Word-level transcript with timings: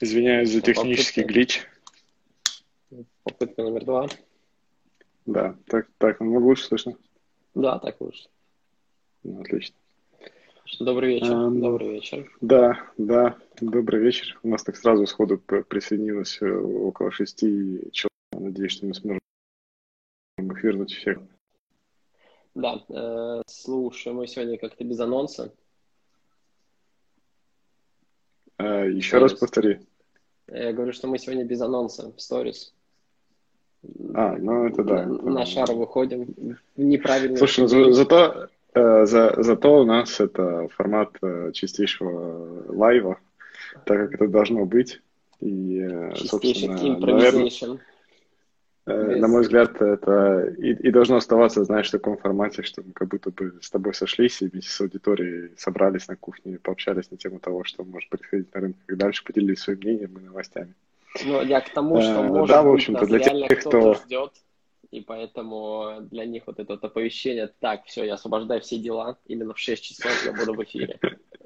Извиняюсь 0.00 0.50
за 0.50 0.60
технический 0.60 1.22
Попытка. 1.22 1.32
глич. 1.32 1.66
Попытка 3.22 3.62
номер 3.62 3.84
два. 3.84 4.08
Да, 5.24 5.56
так, 5.66 5.88
так, 5.98 6.20
намного 6.20 6.44
лучше 6.44 6.64
слышно. 6.64 6.96
Да, 7.54 7.78
так 7.78 8.00
лучше. 8.00 8.28
Ну, 9.22 9.40
отлично. 9.40 9.74
Добрый 10.80 11.14
вечер. 11.14 11.32
Эм, 11.32 11.60
Добрый 11.60 11.94
вечер. 11.94 12.30
Да, 12.40 12.90
да, 12.98 13.38
добрый 13.60 14.00
вечер. 14.02 14.38
У 14.42 14.48
нас 14.48 14.62
так 14.64 14.76
сразу 14.76 15.06
сходу 15.06 15.38
присоединилось 15.38 16.38
э, 16.42 16.50
около 16.50 17.10
шести 17.10 17.88
человек. 17.92 18.10
Надеюсь, 18.32 18.72
что 18.72 18.86
мы 18.86 18.94
сможем 18.94 19.20
их 20.38 20.62
вернуть 20.62 20.92
всех. 20.92 21.20
Да, 22.54 22.84
э, 22.88 23.42
слушай, 23.46 24.12
мы 24.12 24.26
сегодня 24.26 24.58
как-то 24.58 24.84
без 24.84 25.00
анонса. 25.00 25.54
А, 28.58 28.84
еще 28.84 29.18
раз 29.18 29.34
повтори. 29.34 29.80
Я 30.48 30.72
говорю, 30.72 30.92
что 30.92 31.08
мы 31.08 31.18
сегодня 31.18 31.44
без 31.44 31.60
анонса 31.60 32.12
в 32.16 32.20
сторис. 32.20 32.72
А, 34.14 34.36
ну 34.38 34.66
это 34.68 34.82
да. 34.84 35.06
На, 35.06 35.14
это- 35.16 35.30
на 35.30 35.46
шар 35.46 35.72
выходим 35.72 36.24
в 36.24 36.80
неправильный 36.80 37.36
Слушай, 37.36 37.60
ну, 37.62 37.68
за- 37.68 37.92
зато, 37.92 38.48
э, 38.74 39.06
за, 39.06 39.34
зато 39.42 39.80
у 39.80 39.84
нас 39.84 40.20
это 40.20 40.68
формат 40.68 41.10
э, 41.22 41.52
чистейшего 41.52 42.64
лайва, 42.72 43.18
так 43.84 43.98
как 43.98 44.14
это 44.14 44.28
должно 44.28 44.64
быть. 44.64 45.00
И, 45.40 45.78
э, 45.80 46.14
чистейший 46.14 46.68
собственно, 46.68 46.98
наверное, 46.98 47.50
improvisation. 48.86 49.12
Э, 49.12 49.16
На 49.16 49.28
мой 49.28 49.42
взгляд, 49.42 49.80
это 49.80 50.54
и, 50.58 50.70
и 50.72 50.90
должно 50.90 51.16
оставаться, 51.16 51.64
знаешь, 51.64 51.88
в 51.88 51.92
таком 51.92 52.16
формате, 52.16 52.62
что 52.62 52.82
мы 52.82 52.92
как 52.92 53.08
будто 53.08 53.30
бы 53.30 53.58
с 53.60 53.70
тобой 53.70 53.94
сошлись 53.94 54.40
и 54.42 54.48
вместе 54.48 54.70
с 54.70 54.80
аудиторией 54.80 55.50
собрались 55.56 56.08
на 56.08 56.16
кухне, 56.16 56.58
пообщались 56.58 57.10
на 57.10 57.16
тему 57.16 57.38
того, 57.38 57.64
что 57.64 57.84
может 57.84 58.08
происходить 58.10 58.54
на 58.54 58.60
рынке, 58.60 58.80
и 58.88 58.94
дальше 58.94 59.24
поделились 59.24 59.60
своим 59.60 59.78
мнением 59.80 60.16
и 60.18 60.24
новостями. 60.24 60.74
Ну, 61.24 61.42
я 61.42 61.60
к 61.60 61.70
тому, 61.72 62.00
что, 62.00 62.10
Э, 62.10 62.22
может 62.28 62.48
да, 62.54 62.62
в 62.62 62.66
быть, 62.66 62.74
общем-то, 62.74 63.00
нас 63.00 63.08
для 63.08 63.18
тех, 63.20 63.60
кто- 63.60 63.94
ждет, 63.94 64.32
и 64.90 65.00
поэтому 65.00 65.98
для 66.10 66.24
них 66.26 66.44
вот 66.46 66.60
это 66.60 66.74
вот 66.74 66.84
оповещение, 66.84 67.50
так, 67.60 67.84
все, 67.86 68.04
я 68.04 68.14
освобождаю 68.14 68.60
все 68.60 68.78
дела, 68.78 69.18
именно 69.26 69.52
в 69.54 69.58
6 69.58 69.82
часов 69.82 70.12
я 70.24 70.32
буду 70.32 70.54
в 70.54 70.62
эфире 70.64 70.98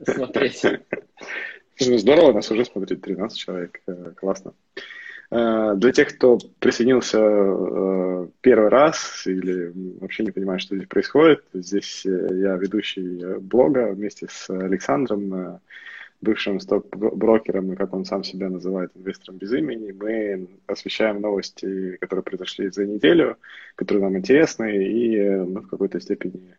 смотреть. 0.05 0.63
Ну, 1.83 1.97
Здорово, 1.97 2.35
нас 2.35 2.51
уже 2.51 2.67
смотрит 2.67 3.01
13 3.01 3.39
человек, 3.39 3.81
э, 3.87 4.13
классно. 4.15 4.53
Э, 5.31 5.75
Для 5.77 5.93
тех, 5.93 6.17
кто 6.17 6.39
присоединился 6.59 7.19
э, 7.21 8.29
первый 8.41 8.69
раз 8.69 9.23
или 9.27 9.73
вообще 10.01 10.25
не 10.25 10.33
понимает, 10.33 10.61
что 10.61 10.75
здесь 10.77 10.89
происходит, 10.89 11.45
здесь 11.53 12.05
э, 12.05 12.29
я 12.33 12.57
ведущий 12.57 13.39
блога 13.39 13.93
вместе 13.93 14.27
с 14.29 14.51
Александром, 14.51 15.61
бывшим 16.21 16.61
сток-брокером, 16.61 17.73
и 17.73 17.77
как 17.77 17.95
он 17.95 18.05
сам 18.05 18.25
себя 18.25 18.51
называет, 18.51 18.91
инвестором 18.95 19.39
без 19.39 19.53
имени. 19.53 19.93
Мы 19.93 20.49
освещаем 20.67 21.21
новости, 21.21 21.97
которые 21.97 22.25
произошли 22.25 22.71
за 22.71 22.85
неделю, 22.85 23.39
которые 23.77 24.05
нам 24.05 24.19
интересны, 24.19 24.85
и 24.85 25.21
мы 25.21 25.63
в 25.63 25.69
какой-то 25.69 25.99
степени 26.01 26.57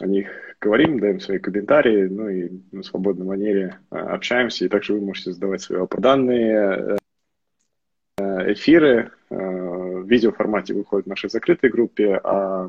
о 0.00 0.06
них 0.06 0.28
говорим, 0.60 0.98
даем 0.98 1.20
свои 1.20 1.38
комментарии, 1.38 2.06
ну 2.08 2.28
и 2.28 2.50
на 2.72 2.82
свободной 2.82 3.26
манере 3.26 3.78
э, 3.90 3.96
общаемся, 3.96 4.64
и 4.64 4.68
также 4.68 4.94
вы 4.94 5.00
можете 5.00 5.32
задавать 5.32 5.62
свои 5.62 5.78
вопросы. 5.78 6.02
Данные 6.02 6.98
э, 8.18 8.52
эфиры 8.52 9.10
э, 9.30 9.36
в 9.36 10.06
видеоформате 10.08 10.74
выходят 10.74 11.06
в 11.06 11.08
нашей 11.08 11.30
закрытой 11.30 11.70
группе, 11.70 12.20
а 12.22 12.68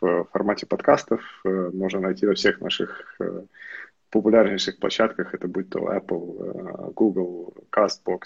в 0.00 0.24
формате 0.32 0.66
подкастов 0.66 1.20
э, 1.44 1.70
можно 1.74 2.00
найти 2.00 2.26
на 2.26 2.34
всех 2.34 2.60
наших 2.60 3.18
популярнейших 4.10 4.78
площадках, 4.78 5.34
это 5.34 5.48
будь 5.48 5.68
то 5.68 5.80
Apple, 5.80 6.94
Google, 6.94 7.52
CastBox, 7.70 8.22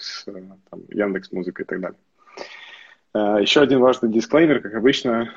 там, 0.69 0.81
Яндекс.Музыка 0.87 1.63
и 1.63 1.65
так 1.65 1.81
далее. 1.81 3.41
Еще 3.41 3.59
один 3.59 3.79
важный 3.79 4.09
дисклеймер, 4.09 4.61
как 4.61 4.75
обычно, 4.75 5.33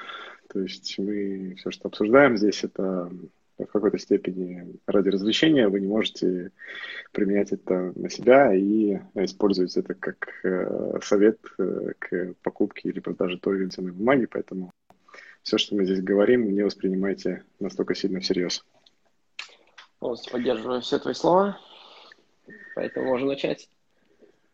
то 0.48 0.60
есть 0.60 0.98
мы 0.98 1.54
все, 1.58 1.70
что 1.70 1.88
обсуждаем 1.88 2.36
здесь, 2.36 2.64
это 2.64 3.10
в 3.58 3.66
какой-то 3.66 3.98
степени 3.98 4.78
ради 4.86 5.08
развлечения, 5.08 5.68
вы 5.68 5.80
не 5.80 5.86
можете 5.86 6.52
применять 7.12 7.52
это 7.52 7.92
на 7.96 8.10
себя 8.10 8.54
и 8.54 8.98
использовать 9.14 9.76
это 9.76 9.94
как 9.94 10.28
э, 10.44 10.98
совет 11.02 11.38
э, 11.58 11.92
к 11.98 12.34
покупке 12.42 12.90
или 12.90 13.00
продаже 13.00 13.38
той 13.38 13.56
или 13.56 13.70
иной 13.78 13.92
бумаги, 13.92 14.26
поэтому 14.26 14.70
все, 15.42 15.58
что 15.58 15.74
мы 15.74 15.84
здесь 15.84 16.02
говорим, 16.02 16.52
не 16.52 16.62
воспринимайте 16.62 17.44
настолько 17.60 17.94
сильно 17.94 18.20
всерьез. 18.20 18.64
Полностью 20.00 20.32
поддерживаю 20.32 20.82
все 20.82 20.98
твои 20.98 21.14
слова, 21.14 21.58
поэтому 22.74 23.06
можно 23.06 23.28
начать. 23.28 23.70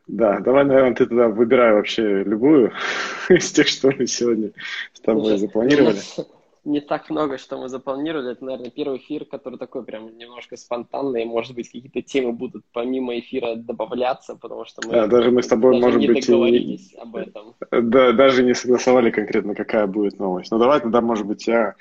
Да, 0.08 0.40
давай, 0.40 0.64
наверное, 0.64 0.94
ты 0.94 1.06
тогда 1.06 1.28
выбирай 1.28 1.74
вообще 1.74 2.22
любую 2.24 2.72
из 3.28 3.52
тех, 3.52 3.68
что 3.68 3.90
мы 3.90 4.06
сегодня 4.06 4.52
с 4.92 5.00
тобой 5.00 5.22
Слушай, 5.22 5.38
запланировали. 5.38 5.90
у 5.90 5.94
нас 5.94 6.20
Не 6.64 6.80
так 6.80 7.10
много, 7.10 7.38
что 7.38 7.58
мы 7.58 7.68
запланировали. 7.68 8.32
Это, 8.32 8.44
наверное, 8.44 8.70
первый 8.70 8.98
эфир, 8.98 9.24
который 9.24 9.58
такой 9.58 9.84
прям 9.84 10.16
немножко 10.16 10.56
спонтанный. 10.56 11.24
Может 11.24 11.56
быть, 11.56 11.66
какие-то 11.66 12.02
темы 12.02 12.32
будут 12.32 12.64
помимо 12.72 13.18
эфира 13.18 13.56
добавляться, 13.56 14.36
потому 14.36 14.64
что 14.64 14.80
мы 14.86 14.92
Да, 14.92 15.06
даже 15.08 15.32
мы 15.32 15.42
с 15.42 15.48
тобой, 15.48 15.72
даже 15.72 15.84
может 15.84 16.00
не 16.00 16.06
быть, 16.06 16.28
и 16.28 16.96
об 16.96 17.16
этом. 17.16 17.54
Да, 17.72 18.12
даже 18.12 18.44
не 18.44 18.54
согласовали 18.54 19.10
конкретно, 19.10 19.56
какая 19.56 19.88
будет 19.88 20.20
новость. 20.20 20.52
Ну, 20.52 20.58
давай 20.58 20.80
тогда, 20.80 21.00
может 21.00 21.26
быть, 21.26 21.48
я 21.48 21.74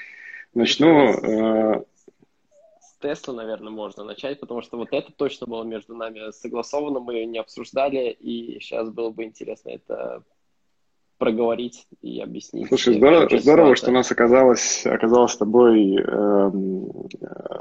начну. 0.56 1.86
Тесла, 3.02 3.34
наверное, 3.34 3.72
можно 3.72 4.04
начать, 4.04 4.40
потому 4.40 4.62
что 4.62 4.78
вот 4.78 4.90
это 4.92 5.12
точно 5.12 5.48
было 5.48 5.64
между 5.64 5.96
нами 5.96 6.32
согласовано, 6.32 7.00
мы 7.00 7.16
ее 7.16 7.26
не 7.26 7.40
обсуждали, 7.40 8.12
и 8.12 8.60
сейчас 8.60 8.90
было 8.90 9.10
бы 9.10 9.24
интересно 9.24 9.70
это 9.70 10.24
проговорить 11.22 11.86
и 12.02 12.20
объяснить. 12.20 12.68
Слушай, 12.68 12.96
здорово, 12.96 13.30
здорово, 13.38 13.76
что 13.76 13.92
у 13.92 13.94
нас 13.94 14.12
оказалось, 14.12 14.88
оказалось 14.88 15.34
с 15.34 15.38
тобой 15.38 15.96
э, 15.96 16.52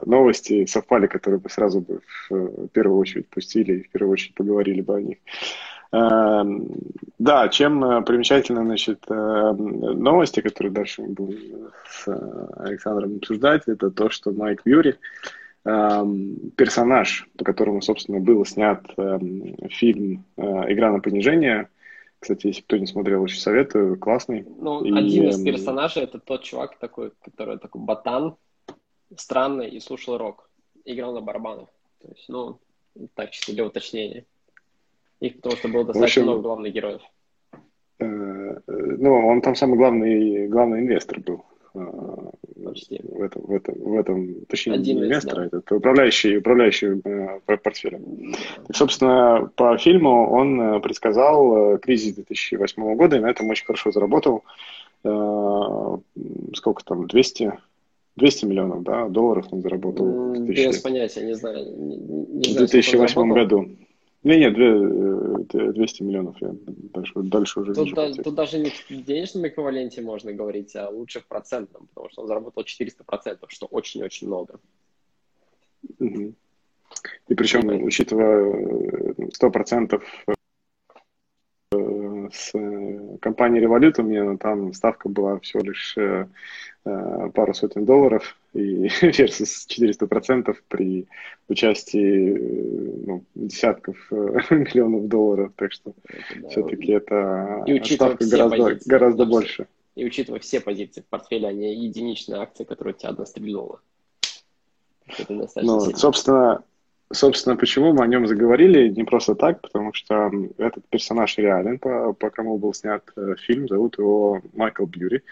новости 0.06 0.64
совпали, 0.64 1.06
которые 1.06 1.40
бы 1.40 1.50
сразу 1.50 1.82
бы 1.82 2.00
в, 2.00 2.34
э, 2.34 2.68
первую 2.72 2.98
очередь 2.98 3.28
пустили 3.28 3.74
и 3.74 3.82
в 3.82 3.90
первую 3.90 4.14
очередь 4.14 4.34
поговорили 4.34 4.80
бы 4.80 4.96
о 4.96 5.02
них. 5.02 5.18
Эм, 5.92 6.68
Да, 7.18 7.48
чем 7.48 7.84
э, 7.84 8.02
примечательны, 8.02 8.64
значит, 8.64 9.04
эм, 9.10 9.80
новости, 10.02 10.40
которые 10.40 10.72
дальше 10.72 11.02
мы 11.02 11.08
будем 11.08 11.70
с 11.86 12.08
э, 12.08 12.46
Александром 12.56 13.16
обсуждать, 13.16 13.62
это 13.66 13.90
то, 13.90 14.08
что 14.08 14.30
Майк 14.30 14.62
Бьюри, 14.64 14.94
эм, 15.64 16.50
персонаж, 16.56 17.28
по 17.36 17.44
которому, 17.44 17.82
собственно, 17.82 18.20
был 18.20 18.44
снят 18.46 18.82
эм, 18.96 19.56
фильм 19.68 20.24
э, 20.36 20.42
«Игра 20.72 20.92
на 20.92 21.00
понижение», 21.00 21.68
кстати, 22.20 22.48
если 22.48 22.62
кто 22.62 22.76
не 22.76 22.86
смотрел, 22.86 23.22
очень 23.22 23.40
советую, 23.40 23.98
классный. 23.98 24.46
Ну, 24.58 24.84
И, 24.84 24.92
один 24.92 25.28
из 25.28 25.42
персонажей 25.42 26.02
это 26.02 26.18
тот 26.18 26.42
чувак 26.42 26.78
такой, 26.78 27.12
который 27.22 27.58
такой 27.58 27.80
ботан, 27.80 28.36
странный 29.16 29.68
и 29.70 29.80
слушал 29.80 30.18
рок. 30.18 30.50
Играл 30.84 31.14
на 31.14 31.22
барабанах. 31.22 31.68
То 32.02 32.08
есть, 32.08 32.28
ну, 32.28 32.58
так 33.14 33.30
чисто 33.30 33.52
для 33.52 33.64
уточнения. 33.64 34.26
Их 35.20 35.36
потому 35.36 35.56
что 35.56 35.68
было 35.68 35.84
достаточно 35.84 36.04
общем, 36.04 36.22
много 36.22 36.40
главных 36.42 36.72
героев. 36.72 37.00
Э, 37.98 38.04
э, 38.66 38.96
Ну, 38.98 39.26
он 39.28 39.40
там 39.42 39.54
самый 39.54 39.76
главный, 39.76 40.48
главный 40.48 40.80
инвестор 40.80 41.20
был. 41.20 41.44
э, 41.74 41.80
Почти. 42.64 43.00
В 43.02 43.22
этом, 43.22 43.42
в 43.42 43.52
этом, 43.52 43.74
в 43.78 43.96
этом 43.98 44.34
точнее, 44.46 44.74
Один 44.74 44.96
не 44.98 45.04
инвестор, 45.04 45.34
да. 45.34 45.42
а 45.42 45.46
этот 45.46 45.72
управляющий, 45.72 46.38
управляющий 46.38 47.00
э, 47.04 47.40
пор- 47.46 47.58
портфелем. 47.58 48.02
И, 48.68 48.72
собственно, 48.72 49.50
по 49.56 49.76
фильму 49.78 50.30
он 50.30 50.60
э, 50.60 50.80
предсказал 50.80 51.78
кризис 51.78 52.14
2008 52.14 52.94
года, 52.96 53.16
и 53.16 53.20
на 53.20 53.30
этом 53.30 53.48
очень 53.50 53.64
хорошо 53.66 53.92
заработал. 53.92 54.42
Э, 55.04 55.96
Сколько 56.54 56.84
там, 56.84 57.06
200, 57.06 57.52
200 58.16 58.44
миллионов 58.46 58.82
да, 58.82 59.08
долларов 59.08 59.46
он 59.50 59.62
заработал 59.62 60.06
в 60.06 60.34
М, 60.36 60.46
2000 60.46 60.66
Без 60.68 60.78
понятия, 60.80 61.24
не 61.26 61.34
знаю. 61.34 61.64
Не, 61.76 61.96
не 61.96 62.42
в 62.42 62.46
знаю, 62.52 62.68
сколько 62.68 62.70
2008 62.70 63.14
заработал. 63.14 63.34
году. 63.60 63.68
Не, 64.22 64.36
нет, 64.38 64.54
э, 65.54 65.72
200 65.72 66.02
миллионов. 66.02 66.36
Я 66.40 66.54
дальше, 66.66 67.12
дальше 67.16 67.60
уже 67.60 67.74
Тут, 67.74 67.84
вижу. 67.84 67.96
да- 67.96 68.22
тут 68.22 68.34
даже 68.34 68.58
не 68.58 68.70
в 68.70 69.04
денежном 69.04 69.46
эквиваленте 69.46 70.02
можно 70.02 70.32
говорить, 70.32 70.74
а 70.76 70.88
лучше 70.88 71.20
в 71.20 71.26
процентном, 71.26 71.86
потому 71.88 72.10
что 72.10 72.22
он 72.22 72.28
заработал 72.28 72.64
400%, 72.64 73.46
что 73.48 73.66
очень-очень 73.66 74.26
много. 74.26 74.60
Мгм. 75.98 76.34
И 77.28 77.34
причем, 77.34 77.68
учитывая 77.84 79.14
э, 79.18 79.28
сто 79.32 79.50
процентов 79.50 80.02
с 82.32 82.50
э, 82.54 83.16
компанией 83.20 83.64
Revolut, 83.64 84.00
у 84.00 84.02
меня 84.02 84.36
там 84.36 84.72
ставка 84.72 85.08
была 85.08 85.38
всего 85.40 85.62
лишь 85.62 85.94
э, 85.96 86.26
э, 86.84 87.30
пару 87.34 87.54
сотен 87.54 87.84
долларов, 87.84 88.36
и 88.52 88.86
versus 89.02 89.66
400 89.66 90.06
процентов 90.06 90.62
при 90.68 91.06
участии 91.48 93.06
ну, 93.06 93.24
десятков 93.34 93.96
миллионов 94.10 95.08
долларов, 95.08 95.52
так 95.56 95.72
что 95.72 95.92
Это, 96.04 96.40
да. 96.42 96.48
все-таки 96.48 96.92
это 96.92 97.64
ставка 97.84 98.26
гораздо, 98.26 98.56
позиции, 98.56 98.88
гораздо 98.88 99.26
больше. 99.26 99.66
И 99.96 100.04
учитывая 100.04 100.40
все 100.40 100.60
позиции 100.60 101.00
в 101.00 101.06
портфеле, 101.06 101.48
а 101.48 101.52
не 101.52 101.74
единичная 101.74 102.40
акция, 102.40 102.64
которая 102.64 102.94
тебя 102.94 103.10
одна 103.10 103.26
стрельнула. 103.26 103.80
Это 105.06 105.36
достаточно 105.36 105.74
Ну, 105.74 105.80
сильно. 105.80 105.98
собственно, 105.98 106.64
собственно, 107.12 107.56
почему 107.56 107.92
мы 107.92 108.04
о 108.04 108.06
нем 108.06 108.26
заговорили, 108.26 108.88
не 108.88 109.04
просто 109.04 109.34
так, 109.34 109.60
потому 109.60 109.92
что 109.92 110.30
этот 110.58 110.86
персонаж 110.88 111.36
реален, 111.38 111.78
по, 111.78 112.12
по 112.12 112.30
кому 112.30 112.58
был 112.58 112.72
снят 112.74 113.02
э, 113.16 113.34
фильм, 113.38 113.68
зовут 113.68 113.98
его 113.98 114.40
Майкл 114.54 114.86
Бьюри. 114.86 115.22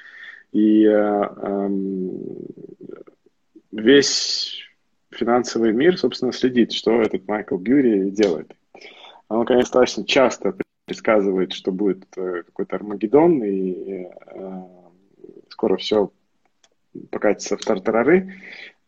И 0.52 0.84
э, 0.84 0.90
э, 0.90 1.68
весь 3.72 4.62
финансовый 5.10 5.72
мир, 5.72 5.98
собственно, 5.98 6.32
следит, 6.32 6.72
что 6.72 7.00
этот 7.00 7.26
Майкл 7.28 7.56
Бьюри 7.56 8.10
делает. 8.10 8.54
Он, 9.28 9.44
конечно, 9.44 9.80
достаточно 9.80 10.04
часто 10.04 10.54
предсказывает, 10.86 11.52
что 11.52 11.70
будет 11.70 12.04
э, 12.16 12.42
какой-то 12.46 12.76
Армагеддон, 12.76 13.42
и 13.44 14.06
э, 14.06 14.62
скоро 15.50 15.76
все 15.76 16.10
покатится 17.10 17.56
в 17.56 17.60
тартарары. 17.60 18.34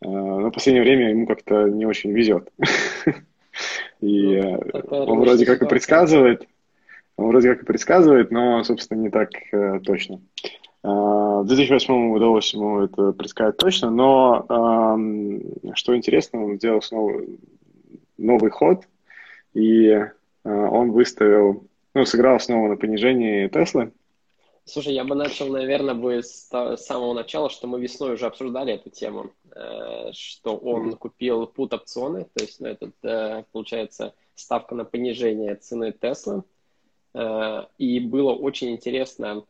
Э, 0.01 0.07
но 0.07 0.49
в 0.49 0.51
последнее 0.51 0.83
время 0.83 1.09
ему 1.09 1.27
как-то 1.27 1.67
не 1.69 1.85
очень 1.85 2.11
везет. 2.11 2.49
И 4.01 4.41
ну, 4.41 4.59
э, 4.73 4.81
он 4.89 5.19
вроде 5.19 5.45
как 5.45 5.61
и 5.61 5.67
предсказывает, 5.67 6.47
он 7.17 7.27
вроде 7.27 7.49
как 7.53 7.63
и 7.63 7.65
предсказывает, 7.65 8.31
но, 8.31 8.63
собственно, 8.63 8.99
не 8.99 9.09
так 9.09 9.29
э, 9.51 9.79
точно. 9.83 10.21
В 10.83 11.43
2008 11.45 12.11
удалось 12.11 12.51
ему 12.55 12.79
это 12.79 13.11
предсказать 13.11 13.57
точно, 13.57 13.91
но 13.91 14.45
что 15.75 15.95
интересно, 15.95 16.43
он 16.43 16.55
сделал 16.55 16.81
снова 16.81 17.21
новый 18.17 18.49
ход, 18.49 18.87
и 19.53 19.95
он 20.43 20.91
выставил, 20.91 21.67
ну, 21.93 22.03
сыграл 22.05 22.39
снова 22.39 22.67
на 22.67 22.77
понижении 22.77 23.47
Теслы, 23.47 23.91
Слушай, 24.65 24.93
я 24.93 25.03
бы 25.03 25.15
начал, 25.15 25.47
наверное, 25.47 25.95
бы 25.95 26.21
с 26.23 26.49
самого 26.77 27.13
начала, 27.13 27.49
что 27.49 27.67
мы 27.67 27.81
весной 27.81 28.13
уже 28.13 28.25
обсуждали 28.25 28.73
эту 28.73 28.89
тему, 28.89 29.31
что 30.13 30.57
он 30.57 30.95
купил 30.95 31.47
пут 31.47 31.73
опционы, 31.73 32.25
то 32.33 32.43
есть, 32.43 32.59
ну, 32.59 32.67
это, 32.67 32.91
э, 33.03 33.43
получается, 33.51 34.13
ставка 34.35 34.75
на 34.75 34.85
понижение 34.85 35.55
цены 35.55 35.91
Теслы. 35.91 36.43
Э, 37.13 37.65
и 37.77 37.99
было 37.99 38.33
очень 38.33 38.71
интересно, 38.71 39.45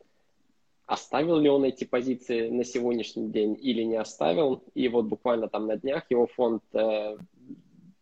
оставил 0.86 1.38
ли 1.38 1.48
он 1.48 1.64
эти 1.64 1.84
позиции 1.84 2.48
на 2.48 2.64
сегодняшний 2.64 3.28
день 3.28 3.56
или 3.60 3.82
не 3.82 3.96
оставил. 3.96 4.62
И 4.74 4.88
вот 4.88 5.06
буквально 5.06 5.48
там 5.48 5.66
на 5.66 5.76
днях 5.76 6.04
его 6.10 6.26
фонд 6.26 6.62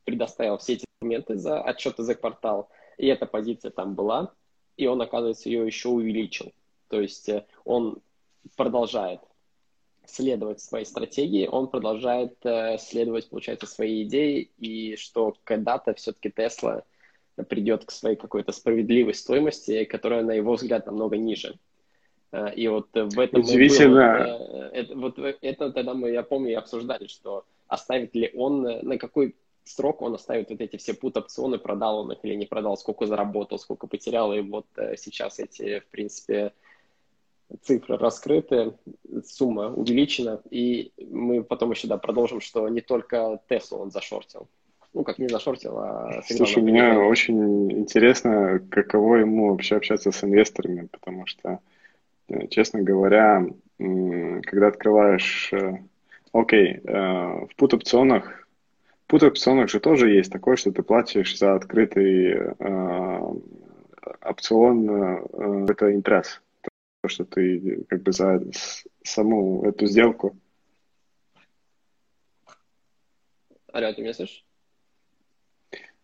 предоставил 0.05 0.58
все 0.58 0.75
эти 0.75 0.85
документы 1.00 1.37
за 1.37 1.62
отчеты 1.62 2.02
за 2.02 2.14
квартал, 2.14 2.69
и 2.99 3.06
эта 3.06 3.26
позиция 3.26 3.70
там 3.70 3.94
была, 3.94 4.32
и 4.76 4.87
он, 4.87 5.00
оказывается, 5.00 5.49
ее 5.49 5.67
еще 5.67 5.88
увеличил. 5.88 6.52
То 6.88 7.00
есть 7.00 7.29
э, 7.29 7.47
он 7.64 8.02
продолжает 8.56 9.20
следовать 10.10 10.60
своей 10.60 10.84
стратегии, 10.84 11.46
он 11.46 11.68
продолжает 11.68 12.34
э, 12.44 12.78
следовать, 12.78 13.28
получается, 13.28 13.66
своей 13.66 14.04
идее, 14.04 14.48
и 14.58 14.96
что 14.96 15.34
когда-то 15.44 15.94
все-таки 15.94 16.30
Тесла 16.30 16.82
придет 17.48 17.84
к 17.84 17.90
своей 17.90 18.16
какой-то 18.16 18.52
справедливой 18.52 19.14
стоимости, 19.14 19.84
которая, 19.84 20.22
на 20.22 20.32
его 20.32 20.54
взгляд, 20.54 20.86
намного 20.86 21.16
ниже. 21.16 21.58
Э, 22.32 22.52
и 22.54 22.68
вот 22.68 22.88
в 22.92 23.18
этом... 23.18 23.40
Удивительно. 23.40 24.38
Было, 24.38 24.68
это, 24.72 24.94
вот 24.96 25.18
это 25.18 25.70
тогда 25.72 25.94
мы, 25.94 26.10
я 26.10 26.22
помню, 26.22 26.58
обсуждали, 26.58 27.06
что 27.06 27.44
оставит 27.68 28.14
ли 28.14 28.30
он, 28.34 28.62
на 28.62 28.98
какой 28.98 29.36
срок 29.64 30.02
он 30.02 30.14
оставит 30.14 30.50
вот 30.50 30.60
эти 30.60 30.76
все 30.76 30.94
пут-опционы, 30.94 31.58
продал 31.58 32.00
он 32.00 32.12
их 32.12 32.18
или 32.24 32.34
не 32.34 32.46
продал, 32.46 32.76
сколько 32.76 33.06
заработал, 33.06 33.58
сколько 33.58 33.86
потерял, 33.86 34.32
и 34.32 34.40
вот 34.40 34.66
сейчас 34.96 35.38
эти, 35.38 35.80
в 35.80 35.86
принципе, 35.86 36.52
цифры 37.62 37.97
раскрыты, 37.97 38.75
сумма 39.25 39.73
увеличена, 39.73 40.41
и 40.50 40.93
мы 41.11 41.43
потом 41.43 41.73
еще 41.73 41.88
да, 41.88 41.97
продолжим, 41.99 42.41
что 42.41 42.69
не 42.69 42.81
только 42.81 43.41
Теслу 43.49 43.79
он 43.79 43.91
зашортил. 43.91 44.49
Ну, 44.93 45.05
как 45.05 45.19
не 45.19 45.29
зашортил, 45.29 45.79
а... 45.79 46.23
Слушай, 46.26 46.62
мне 46.62 46.99
очень 46.99 47.70
интересно, 47.73 48.61
каково 48.70 49.17
ему 49.17 49.50
вообще 49.50 49.76
общаться 49.76 50.11
с 50.11 50.25
инвесторами, 50.25 50.88
потому 50.91 51.26
что, 51.26 51.61
э, 52.29 52.49
честно 52.49 52.82
говоря, 52.82 53.47
когда 53.79 54.67
открываешь... 54.67 55.52
Э, 55.52 55.79
окей, 56.32 56.81
э, 56.82 56.93
в 56.93 57.50
пут-опционах 57.56 58.49
пут-опционах 59.06 59.69
же 59.69 59.81
тоже 59.81 60.11
есть 60.11 60.31
такое, 60.31 60.55
что 60.56 60.70
ты 60.70 60.82
платишь 60.85 61.37
за 61.37 61.56
открытый 61.56 62.52
опцион 64.23 65.69
это 65.69 65.93
интерес 65.93 66.41
что 67.08 67.25
ты 67.25 67.85
как 67.88 68.02
бы 68.02 68.12
за 68.12 68.43
саму 69.02 69.64
эту 69.64 69.87
сделку. 69.87 70.37
Алло, 73.73 73.93
ты 73.93 74.02
меня 74.02 74.12
слышишь? 74.12 74.44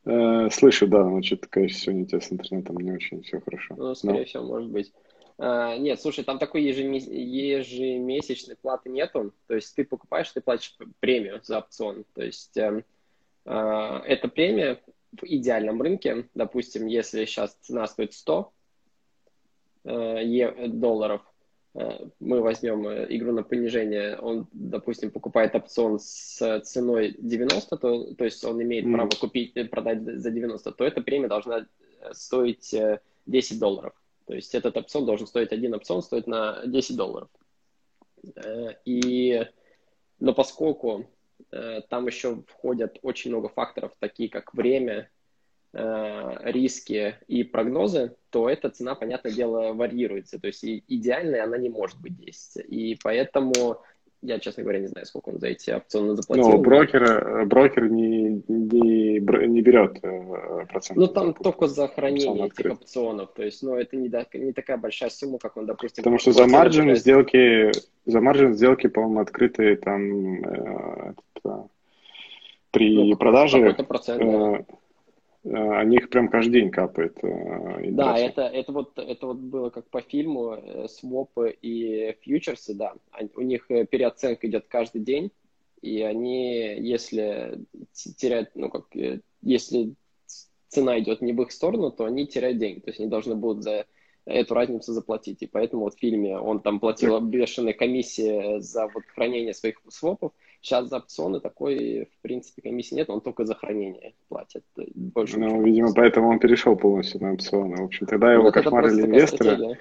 Э, 0.04 0.48
слышу, 0.50 0.86
да, 0.86 1.04
но 1.04 1.20
что-то, 1.22 1.48
конечно, 1.48 1.78
сегодня 1.78 2.04
у 2.04 2.06
тебя 2.06 2.20
с 2.20 2.32
интернетом 2.32 2.76
не 2.76 2.92
очень 2.92 3.22
все 3.22 3.40
хорошо. 3.40 3.74
Ну, 3.76 3.94
скорее 3.94 4.20
но... 4.20 4.24
всего, 4.24 4.44
может 4.44 4.70
быть. 4.70 4.92
А, 5.38 5.76
нет, 5.76 6.00
слушай, 6.00 6.24
там 6.24 6.38
такой 6.38 6.62
ежемесячной 6.62 8.56
платы 8.56 8.88
нету. 8.88 9.34
То 9.48 9.56
есть 9.56 9.74
ты 9.74 9.84
покупаешь, 9.84 10.30
ты 10.30 10.40
платишь 10.40 10.78
премию 11.00 11.40
за 11.42 11.58
опцион. 11.58 12.04
То 12.14 12.22
есть 12.22 12.56
э, 12.56 12.84
э, 13.44 14.00
эта 14.06 14.28
премия 14.28 14.80
в 15.10 15.24
идеальном 15.24 15.82
рынке, 15.82 16.28
допустим, 16.34 16.86
если 16.86 17.24
сейчас 17.24 17.56
цена 17.60 17.88
стоит 17.88 18.12
100, 18.12 18.52
Э, 18.52 18.55
долларов, 19.86 21.22
э, 21.74 22.08
мы 22.20 22.40
возьмем 22.40 22.86
э, 22.88 23.06
игру 23.10 23.32
на 23.32 23.42
понижение, 23.42 24.16
он, 24.18 24.46
допустим, 24.52 25.10
покупает 25.10 25.54
опцион 25.54 25.98
с 26.00 26.60
ценой 26.62 27.14
90, 27.18 27.76
то, 27.76 28.14
то 28.14 28.24
есть 28.24 28.44
он 28.44 28.62
имеет 28.62 28.86
mm. 28.86 28.92
право 28.92 29.10
купить, 29.10 29.70
продать 29.70 30.02
за 30.02 30.30
90, 30.30 30.72
то 30.72 30.84
эта 30.84 31.00
премия 31.00 31.28
должна 31.28 31.66
стоить 32.12 32.74
10 33.26 33.58
долларов. 33.58 33.92
То 34.26 34.34
есть 34.34 34.54
этот 34.54 34.76
опцион 34.76 35.06
должен 35.06 35.26
стоить, 35.26 35.52
один 35.52 35.74
опцион 35.74 36.02
стоит 36.02 36.26
на 36.26 36.66
10 36.66 36.96
долларов. 36.96 37.28
И, 38.84 39.46
но 40.18 40.34
поскольку 40.34 41.06
там 41.88 42.06
еще 42.06 42.42
входят 42.48 42.98
очень 43.02 43.30
много 43.30 43.48
факторов, 43.48 43.92
такие 44.00 44.28
как 44.28 44.52
время, 44.52 45.08
Э, 45.08 45.15
риски 45.76 47.16
и 47.28 47.44
прогнозы, 47.44 48.14
то 48.30 48.48
эта 48.48 48.70
цена, 48.70 48.94
понятное 48.94 49.32
дело, 49.32 49.72
варьируется. 49.72 50.38
То 50.38 50.46
есть 50.46 50.64
идеальной 50.64 51.40
она 51.40 51.58
не 51.58 51.68
может 51.68 52.00
быть 52.00 52.16
10. 52.16 52.64
И 52.68 52.98
поэтому 53.02 53.52
я, 54.22 54.38
честно 54.38 54.62
говоря, 54.62 54.80
не 54.80 54.86
знаю, 54.86 55.06
сколько 55.06 55.28
он 55.28 55.38
за 55.38 55.48
эти 55.48 55.70
опционы 55.70 56.16
заплатил. 56.16 56.48
Ну, 56.48 56.58
брокер, 56.58 57.46
брокер 57.46 57.90
не, 57.90 58.42
не, 58.48 59.20
не 59.20 59.60
берет 59.60 59.98
э, 60.02 60.66
процент. 60.68 60.98
Ну, 60.98 61.06
там 61.06 61.34
только 61.34 61.66
за 61.66 61.88
хранение 61.88 62.46
этих 62.46 62.72
опционов. 62.72 63.32
То 63.34 63.44
есть, 63.44 63.62
ну, 63.62 63.76
это 63.76 63.96
не, 63.96 64.10
не 64.38 64.52
такая 64.52 64.78
большая 64.78 65.10
сумма, 65.10 65.38
как 65.38 65.56
он, 65.56 65.66
допустим... 65.66 66.02
Потому 66.02 66.18
что 66.18 66.32
за 66.32 66.46
маржин 66.46 66.94
сделки, 66.96 67.70
за 68.06 68.20
маржин 68.20 68.54
сделки, 68.54 68.86
по-моему, 68.88 69.20
открытые 69.20 69.76
там 69.76 70.44
э, 70.44 71.12
при 72.70 73.10
ну, 73.10 73.16
продаже... 73.16 73.74
Процент, 73.86 74.20
да 74.20 74.64
о 75.52 75.84
них 75.84 76.10
прям 76.10 76.28
каждый 76.28 76.60
день 76.60 76.70
капает. 76.70 77.18
Э, 77.22 77.90
да, 77.90 78.18
это, 78.18 78.42
это, 78.42 78.72
вот, 78.72 78.98
это 78.98 79.26
вот 79.26 79.38
было 79.38 79.70
как 79.70 79.88
по 79.88 80.00
фильму, 80.00 80.54
э, 80.54 80.88
свопы 80.88 81.56
и 81.62 82.16
фьючерсы, 82.22 82.74
да. 82.74 82.94
У 83.34 83.42
них 83.42 83.70
э, 83.70 83.86
переоценка 83.86 84.46
идет 84.48 84.66
каждый 84.68 85.02
день, 85.02 85.30
и 85.82 86.02
они, 86.02 86.74
если 86.78 87.60
теряют, 87.92 88.50
ну 88.54 88.70
как, 88.70 88.86
если 89.42 89.94
цена 90.68 90.98
идет 90.98 91.22
не 91.22 91.32
в 91.32 91.42
их 91.42 91.52
сторону, 91.52 91.92
то 91.92 92.04
они 92.04 92.26
теряют 92.26 92.58
деньги, 92.58 92.80
то 92.80 92.90
есть 92.90 93.00
они 93.00 93.08
должны 93.08 93.36
будут 93.36 93.62
за 93.62 93.86
эту 94.24 94.54
разницу 94.54 94.92
заплатить. 94.92 95.42
И 95.42 95.46
поэтому 95.46 95.82
вот 95.84 95.94
в 95.94 96.00
фильме 96.00 96.36
он 96.38 96.60
там 96.60 96.80
платил 96.80 97.20
бешеные 97.20 97.74
комиссии 97.74 98.58
за 98.58 98.88
вот 98.88 99.04
хранение 99.14 99.54
своих 99.54 99.80
свопов, 99.88 100.32
Сейчас 100.66 100.88
за 100.88 100.96
опционы 100.96 101.38
такой, 101.38 102.08
в 102.12 102.22
принципе, 102.22 102.60
комиссии 102.60 102.96
нет, 102.96 103.08
он 103.08 103.20
только 103.20 103.44
за 103.44 103.54
хранение 103.54 104.14
платит. 104.28 104.64
Больше 104.96 105.38
ну, 105.38 105.62
видимо, 105.62 105.94
поэтому 105.94 106.28
он 106.28 106.40
перешел 106.40 106.74
полностью 106.74 107.22
на 107.22 107.34
опционы. 107.34 107.76
В 107.76 107.84
общем, 107.84 108.08
тогда 108.08 108.32
его 108.32 108.42
вот 108.42 108.54
кошмарили 108.54 109.02
инвесторы. 109.02 109.78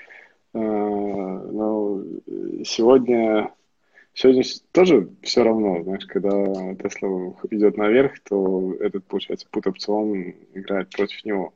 А, 0.53 0.59
но 0.59 2.03
сегодня, 2.65 3.51
сегодня 4.13 4.43
тоже 4.71 5.09
все 5.23 5.43
равно, 5.43 5.81
знаешь, 5.81 6.05
когда 6.05 6.29
Тесла 6.75 7.33
идет 7.49 7.77
наверх, 7.77 8.19
то 8.19 8.75
этот, 8.79 9.05
получается, 9.05 9.47
пут 9.49 9.65
опцион 9.65 10.35
играет 10.53 10.91
против 10.91 11.25
него. 11.25 11.55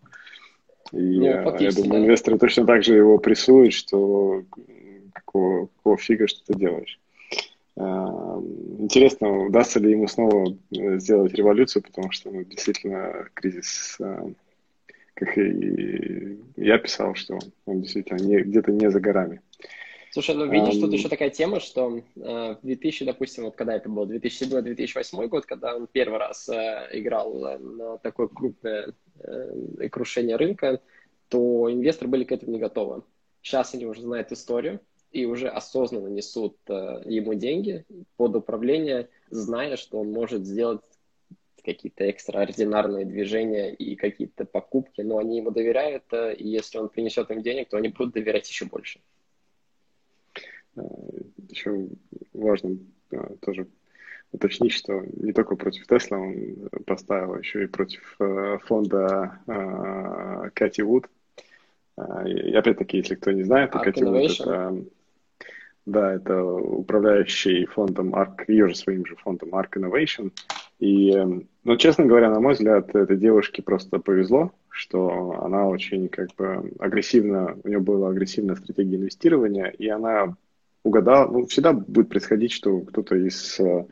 И 0.91 1.19
ну, 1.19 1.25
я 1.59 1.71
думаю, 1.71 1.91
да. 1.91 1.99
инвесторы 1.99 2.39
точно 2.39 2.65
так 2.65 2.83
же 2.83 2.95
его 2.95 3.19
прессуют, 3.19 3.73
что 3.73 4.41
какого, 5.13 5.67
какого 5.67 5.97
фига 5.97 6.27
что 6.27 6.43
ты 6.47 6.57
делаешь. 6.57 6.99
Интересно, 7.79 9.45
удастся 9.45 9.79
ли 9.79 9.91
ему 9.91 10.07
снова 10.07 10.53
э, 10.71 10.99
сделать 10.99 11.33
революцию, 11.33 11.81
потому 11.83 12.11
что 12.11 12.29
ну, 12.29 12.43
действительно 12.43 13.29
кризис, 13.33 13.95
э, 13.99 14.33
как 15.13 15.37
и 15.37 16.39
я 16.57 16.77
писал, 16.77 17.15
что 17.15 17.39
он 17.65 17.81
действительно 17.81 18.17
не, 18.17 18.41
где-то 18.41 18.73
не 18.73 18.91
за 18.91 18.99
горами. 18.99 19.41
Слушай, 20.11 20.35
ну 20.35 20.49
видишь, 20.49 20.75
um... 20.75 20.81
тут 20.81 20.93
еще 20.93 21.07
такая 21.07 21.29
тема, 21.29 21.59
что 21.59 21.97
э, 21.97 22.01
в 22.15 22.59
2000, 22.63 23.05
допустим, 23.05 23.45
вот 23.45 23.55
когда 23.55 23.75
это 23.75 23.87
был, 23.87 24.09
2007-2008 24.11 25.27
год, 25.27 25.45
когда 25.45 25.75
он 25.75 25.87
первый 25.87 26.19
раз 26.19 26.49
э, 26.49 26.89
играл 26.93 27.59
на 27.59 27.97
такое 27.99 28.27
крупное 28.27 28.93
э, 29.19 29.89
крушение 29.89 30.35
рынка, 30.35 30.81
то 31.29 31.71
инвесторы 31.71 32.09
были 32.09 32.23
к 32.25 32.31
этому 32.31 32.51
не 32.51 32.59
готовы. 32.59 33.03
Сейчас 33.41 33.73
они 33.73 33.85
уже 33.85 34.01
знают 34.01 34.31
историю 34.31 34.81
и 35.11 35.25
уже 35.25 35.47
осознанно 35.47 36.07
несут 36.07 36.57
э, 36.67 37.01
ему 37.05 37.33
деньги 37.33 37.85
под 38.15 38.35
управление, 38.35 39.09
зная, 39.29 39.75
что 39.75 39.99
он 39.99 40.11
может 40.11 40.45
сделать 40.45 40.81
какие-то 41.63 42.05
экстраординарные 42.05 43.05
движения 43.05 43.73
и 43.73 43.95
какие-то 43.95 44.45
покупки, 44.45 45.01
но 45.01 45.17
они 45.17 45.37
ему 45.37 45.51
доверяют, 45.51 46.03
э, 46.11 46.35
и 46.35 46.47
если 46.47 46.77
он 46.77 46.89
принесет 46.89 47.31
им 47.31 47.41
денег, 47.41 47.69
то 47.69 47.77
они 47.77 47.89
будут 47.89 48.13
доверять 48.13 48.47
еще 48.49 48.65
больше. 48.65 48.99
Э, 50.75 50.81
еще 51.49 51.87
важно 52.33 52.77
тоже 53.41 53.67
уточнить, 54.31 54.73
что 54.73 55.03
не 55.17 55.33
только 55.33 55.55
против 55.55 55.87
Тесла 55.87 56.19
он 56.19 56.69
поставил, 56.85 57.35
еще 57.39 57.63
и 57.63 57.67
против 57.67 58.15
фонда 58.65 59.39
Кэти 60.53 60.81
Вуд. 60.81 61.09
И 61.97 62.53
опять-таки, 62.53 62.97
если 62.97 63.15
кто 63.15 63.31
не 63.31 63.41
знает, 63.41 63.71
то 63.71 63.79
Кэти 63.79 64.03
Вуд 64.03 64.39
это 64.39 64.85
да, 65.91 66.13
это 66.15 66.43
управляющий 66.43 67.65
фондом 67.65 68.13
ARK, 68.15 68.45
ее 68.47 68.67
же 68.67 68.75
своим 68.75 69.05
же 69.05 69.15
фондом 69.15 69.49
ARK 69.49 69.77
Innovation. 69.77 70.31
И, 70.79 71.13
ну, 71.63 71.77
честно 71.77 72.05
говоря, 72.05 72.29
на 72.29 72.39
мой 72.39 72.53
взгляд, 72.53 72.95
этой 72.95 73.17
девушке 73.17 73.61
просто 73.61 73.99
повезло, 73.99 74.51
что 74.69 75.39
она 75.43 75.67
очень 75.67 76.07
как 76.07 76.33
бы 76.35 76.71
агрессивно, 76.79 77.57
у 77.63 77.67
нее 77.67 77.79
была 77.79 78.09
агрессивная 78.09 78.55
стратегия 78.55 78.95
инвестирования, 78.95 79.67
и 79.67 79.87
она 79.89 80.35
угадала, 80.83 81.29
ну, 81.29 81.45
всегда 81.47 81.73
будет 81.73 82.09
происходить, 82.09 82.51
что 82.53 82.79
кто-то 82.81 83.15
из 83.15 83.59
э, 83.59 83.85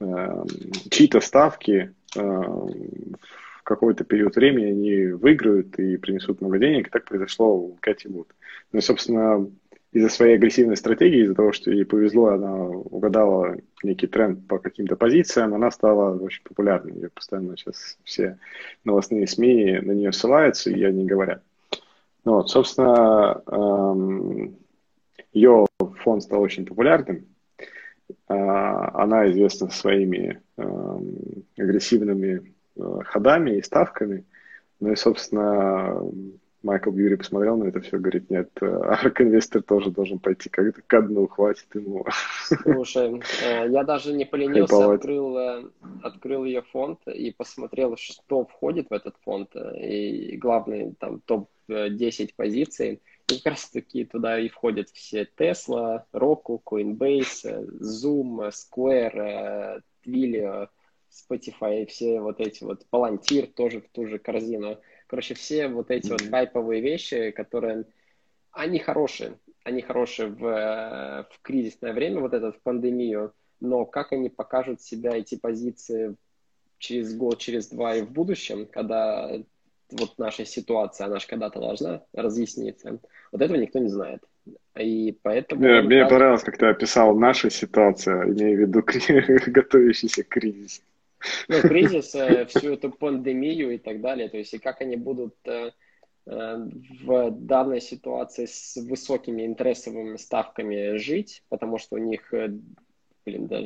э 0.00 0.44
чьи-то 0.90 1.20
ставки 1.20 1.92
э, 2.16 2.20
в 2.20 3.62
какой-то 3.64 4.04
период 4.04 4.36
времени 4.36 4.66
они 4.66 5.06
выиграют 5.12 5.78
и 5.78 5.96
принесут 5.96 6.40
много 6.40 6.58
денег, 6.58 6.86
и 6.86 6.90
так 6.90 7.04
произошло 7.04 7.54
у 7.54 7.76
Кэти 7.80 8.06
Вуд. 8.06 8.28
Ну 8.72 8.80
собственно, 8.80 9.46
из-за 9.94 10.08
своей 10.08 10.34
агрессивной 10.34 10.76
стратегии, 10.76 11.22
из-за 11.22 11.36
того, 11.36 11.52
что 11.52 11.70
ей 11.70 11.84
повезло, 11.84 12.30
она 12.30 12.52
угадала 12.66 13.56
некий 13.84 14.08
тренд 14.08 14.46
по 14.48 14.58
каким-то 14.58 14.96
позициям, 14.96 15.54
она 15.54 15.70
стала 15.70 16.18
очень 16.18 16.42
популярной. 16.42 16.94
Ее 16.94 17.10
постоянно 17.10 17.56
сейчас 17.56 17.96
все 18.02 18.36
новостные 18.82 19.28
СМИ 19.28 19.78
на 19.82 19.92
нее 19.92 20.12
ссылаются, 20.12 20.70
и 20.70 20.82
они 20.82 21.06
говорят. 21.06 21.44
Ну, 22.24 22.34
вот, 22.34 22.50
собственно, 22.50 23.40
эм, 23.46 24.56
ее 25.32 25.64
фонд 25.78 26.24
стал 26.24 26.40
очень 26.40 26.66
популярным. 26.66 27.26
Э, 28.28 28.34
она 28.34 29.30
известна 29.30 29.70
своими 29.70 30.42
эм, 30.56 31.44
агрессивными 31.56 32.52
э, 32.76 32.98
ходами 33.04 33.58
и 33.58 33.62
ставками. 33.62 34.24
Ну 34.80 34.90
и, 34.90 34.96
собственно, 34.96 36.02
Майкл 36.64 36.90
Бьюри 36.90 37.16
посмотрел 37.16 37.58
на 37.58 37.64
это 37.64 37.80
все, 37.80 37.98
говорит, 37.98 38.30
нет, 38.30 38.50
арк-инвестор 38.60 39.62
тоже 39.62 39.90
должен 39.90 40.18
пойти 40.18 40.48
как-то 40.48 40.80
ко 40.86 41.02
дну, 41.02 41.26
хватит 41.28 41.66
ему. 41.74 42.06
Слушай, 42.62 43.22
э, 43.44 43.68
я 43.68 43.84
даже 43.84 44.14
не 44.14 44.24
поленился, 44.24 44.92
открыл, 44.92 45.36
э, 45.36 45.64
открыл 46.02 46.44
ее 46.44 46.62
фонд 46.62 47.00
и 47.06 47.32
посмотрел, 47.32 47.96
что 47.98 48.46
входит 48.46 48.88
в 48.88 48.94
этот 48.94 49.14
фонд, 49.24 49.50
э, 49.54 49.78
и 49.78 50.36
главный 50.38 50.94
там 50.98 51.20
топ-10 51.26 52.30
позиций, 52.34 53.02
и 53.28 53.36
как 53.36 53.52
раз 53.52 53.68
таки 53.68 54.06
туда 54.06 54.38
и 54.38 54.48
входят 54.48 54.88
все 54.88 55.28
Tesla, 55.36 56.04
Roku, 56.14 56.62
Coinbase, 56.64 57.68
Zoom, 57.78 58.50
Square, 58.50 59.82
Twilio, 60.04 60.68
Spotify, 61.10 61.86
все 61.86 62.20
вот 62.20 62.40
эти 62.40 62.64
вот, 62.64 62.86
Palantir 62.90 63.46
тоже 63.46 63.82
в 63.82 63.88
ту 63.90 64.06
же 64.06 64.18
корзину. 64.18 64.78
Короче, 65.06 65.34
все 65.34 65.68
вот 65.68 65.90
эти 65.90 66.10
вот 66.10 66.22
хайповые 66.22 66.80
вещи, 66.80 67.30
которые, 67.30 67.84
они 68.50 68.78
хорошие, 68.78 69.38
они 69.62 69.82
хорошие 69.82 70.28
в, 70.28 71.28
в 71.30 71.40
кризисное 71.42 71.92
время, 71.92 72.20
вот 72.20 72.34
этот, 72.34 72.56
в 72.56 72.60
пандемию, 72.60 73.32
но 73.60 73.84
как 73.84 74.12
они 74.12 74.28
покажут 74.28 74.80
себя, 74.80 75.16
эти 75.16 75.36
позиции 75.36 76.16
через 76.78 77.14
год, 77.14 77.38
через 77.38 77.68
два 77.68 77.96
и 77.96 78.02
в 78.02 78.10
будущем, 78.10 78.66
когда 78.66 79.30
вот 79.90 80.18
наша 80.18 80.44
ситуация, 80.44 81.06
она 81.06 81.18
же 81.18 81.26
когда-то 81.26 81.60
должна 81.60 82.02
разъясниться, 82.12 82.98
вот 83.32 83.40
этого 83.40 83.56
никто 83.56 83.78
не 83.78 83.88
знает. 83.88 84.22
И 84.78 85.16
поэтому... 85.22 85.62
Мне, 85.62 85.82
мне 85.82 86.00
кажется... 86.00 86.10
понравилось, 86.10 86.42
как 86.42 86.58
ты 86.58 86.66
описал 86.66 87.16
нашу 87.16 87.48
ситуацию, 87.50 88.32
имея 88.32 88.56
в 88.56 88.60
виду 88.60 88.82
готовящийся 89.50 90.24
кризис 90.24 90.82
ну, 91.48 91.60
кризис, 91.60 92.14
э, 92.14 92.46
всю 92.46 92.74
эту 92.74 92.90
пандемию 92.90 93.74
и 93.74 93.78
так 93.78 94.00
далее, 94.00 94.28
то 94.28 94.36
есть 94.36 94.54
и 94.54 94.58
как 94.58 94.80
они 94.80 94.96
будут 94.96 95.34
э, 95.44 95.72
э, 96.26 96.68
в 97.02 97.30
данной 97.30 97.80
ситуации 97.80 98.46
с 98.46 98.76
высокими 98.76 99.42
интересовыми 99.42 100.16
ставками 100.16 100.96
жить, 100.96 101.42
потому 101.48 101.78
что 101.78 101.96
у 101.96 101.98
них, 101.98 102.32
блин, 103.24 103.46
да, 103.46 103.60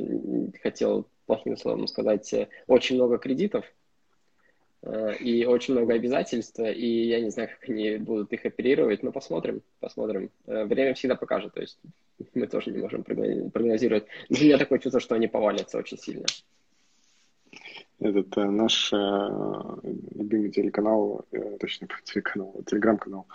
хотел 0.63 1.09
плохим 1.27 1.57
словом 1.57 1.87
сказать, 1.87 2.35
очень 2.67 2.97
много 2.97 3.19
кредитов 3.19 3.65
и 5.21 5.45
очень 5.45 5.75
много 5.75 5.95
обязательств, 5.95 6.61
и 6.61 7.09
я 7.09 7.21
не 7.21 7.31
знаю, 7.31 7.49
как 7.49 7.69
они 7.69 7.97
будут 7.97 8.33
их 8.33 8.47
оперировать, 8.47 9.03
но 9.03 9.11
посмотрим, 9.11 9.61
посмотрим. 9.81 10.31
Время 10.47 10.95
всегда 10.95 11.17
покажет, 11.17 11.53
то 11.53 11.61
есть 11.61 11.79
мы 12.33 12.47
тоже 12.47 12.71
не 12.71 12.79
можем 12.79 13.03
прогнозировать. 13.03 14.07
У 14.31 14.35
меня 14.35 14.57
такое 14.57 14.79
чувство, 14.79 15.01
что 15.01 15.17
они 15.17 15.27
повалятся 15.27 15.79
очень 15.79 15.99
сильно 15.99 16.27
этот 18.01 18.37
э, 18.37 18.45
наш 18.45 18.93
э, 18.93 18.97
любимый 20.15 20.51
телеканал, 20.51 21.25
э, 21.33 21.57
точнее, 21.59 21.89
телеканал, 22.05 22.55
телеграм-канал 22.67 23.27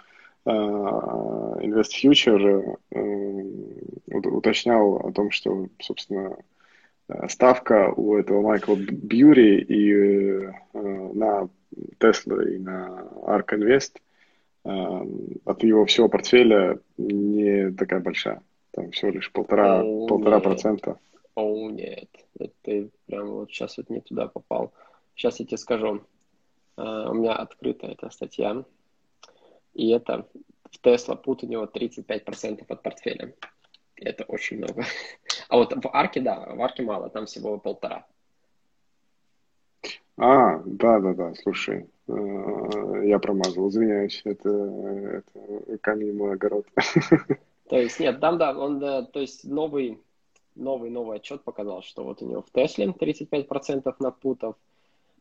Invest 0.46 1.92
Future 2.04 2.78
уточнял 4.08 4.96
о 4.98 5.14
том, 5.14 5.32
что, 5.32 5.70
собственно, 5.80 6.36
ставка 7.30 7.94
у 7.96 8.18
этого 8.18 8.42
Майкла 8.42 8.76
Бьюри 8.76 9.62
и 9.62 10.50
на 10.74 11.48
Tesla 11.98 12.46
и 12.46 12.60
на 12.60 13.08
ARK 13.22 13.54
Invest 13.58 14.02
от 15.46 15.64
его 15.64 15.86
всего 15.86 16.10
портфеля 16.10 16.78
не 16.98 17.72
такая 17.72 18.02
большая. 18.02 18.42
Там 18.72 18.92
всего 18.92 19.12
лишь 19.12 19.32
полтора, 19.32 19.82
полтора 19.82 20.42
процента. 20.42 20.98
О, 21.36 21.70
нет, 21.70 22.10
ты 22.62 22.90
прям 23.08 23.32
вот 23.32 23.50
сейчас 23.50 23.78
вот 23.78 23.90
не 23.90 24.02
туда 24.02 24.28
попал. 24.28 24.74
Сейчас 25.16 25.40
я 25.40 25.46
тебе 25.46 25.58
скажу. 25.58 26.04
Uh, 26.76 27.12
у 27.12 27.14
меня 27.14 27.36
открыта 27.36 27.86
эта 27.86 28.10
статья. 28.10 28.66
И 29.76 29.90
это 29.92 30.28
в 30.72 30.84
Tesla 30.84 31.16
пут 31.16 31.44
у 31.44 31.48
него 31.48 31.66
35% 31.66 32.66
от 32.68 32.82
портфеля. 32.82 33.34
Это 33.96 34.24
очень 34.26 34.58
много. 34.58 34.84
А 35.50 35.58
вот 35.58 35.74
в 35.74 35.90
Арке, 35.94 36.20
да, 36.20 36.48
в 36.56 36.62
Арке 36.62 36.82
мало, 36.82 37.10
там 37.10 37.26
всего 37.28 37.60
полтора. 37.60 38.08
А, 40.18 40.62
да, 40.66 41.00
да, 41.00 41.14
да, 41.14 41.34
слушай, 41.36 41.88
э, 42.08 43.02
я 43.06 43.20
промазал, 43.20 43.70
извиняюсь, 43.70 44.22
это, 44.26 44.50
это 44.50 45.78
камень 45.80 46.16
мой 46.16 46.34
огород. 46.34 46.66
То 47.70 47.78
есть, 47.78 48.00
нет, 48.00 48.20
там, 48.20 48.38
да, 48.38 48.58
он, 48.58 48.80
то 48.80 49.20
есть, 49.20 49.44
новый 49.44 50.00
новый 50.56 50.90
новый 50.90 51.18
отчет 51.18 51.44
показал, 51.44 51.82
что 51.82 52.04
вот 52.04 52.22
у 52.22 52.28
него 52.28 52.42
в 52.42 52.52
Тесле 52.52 52.88
35% 52.88 53.94
напутов. 54.00 54.56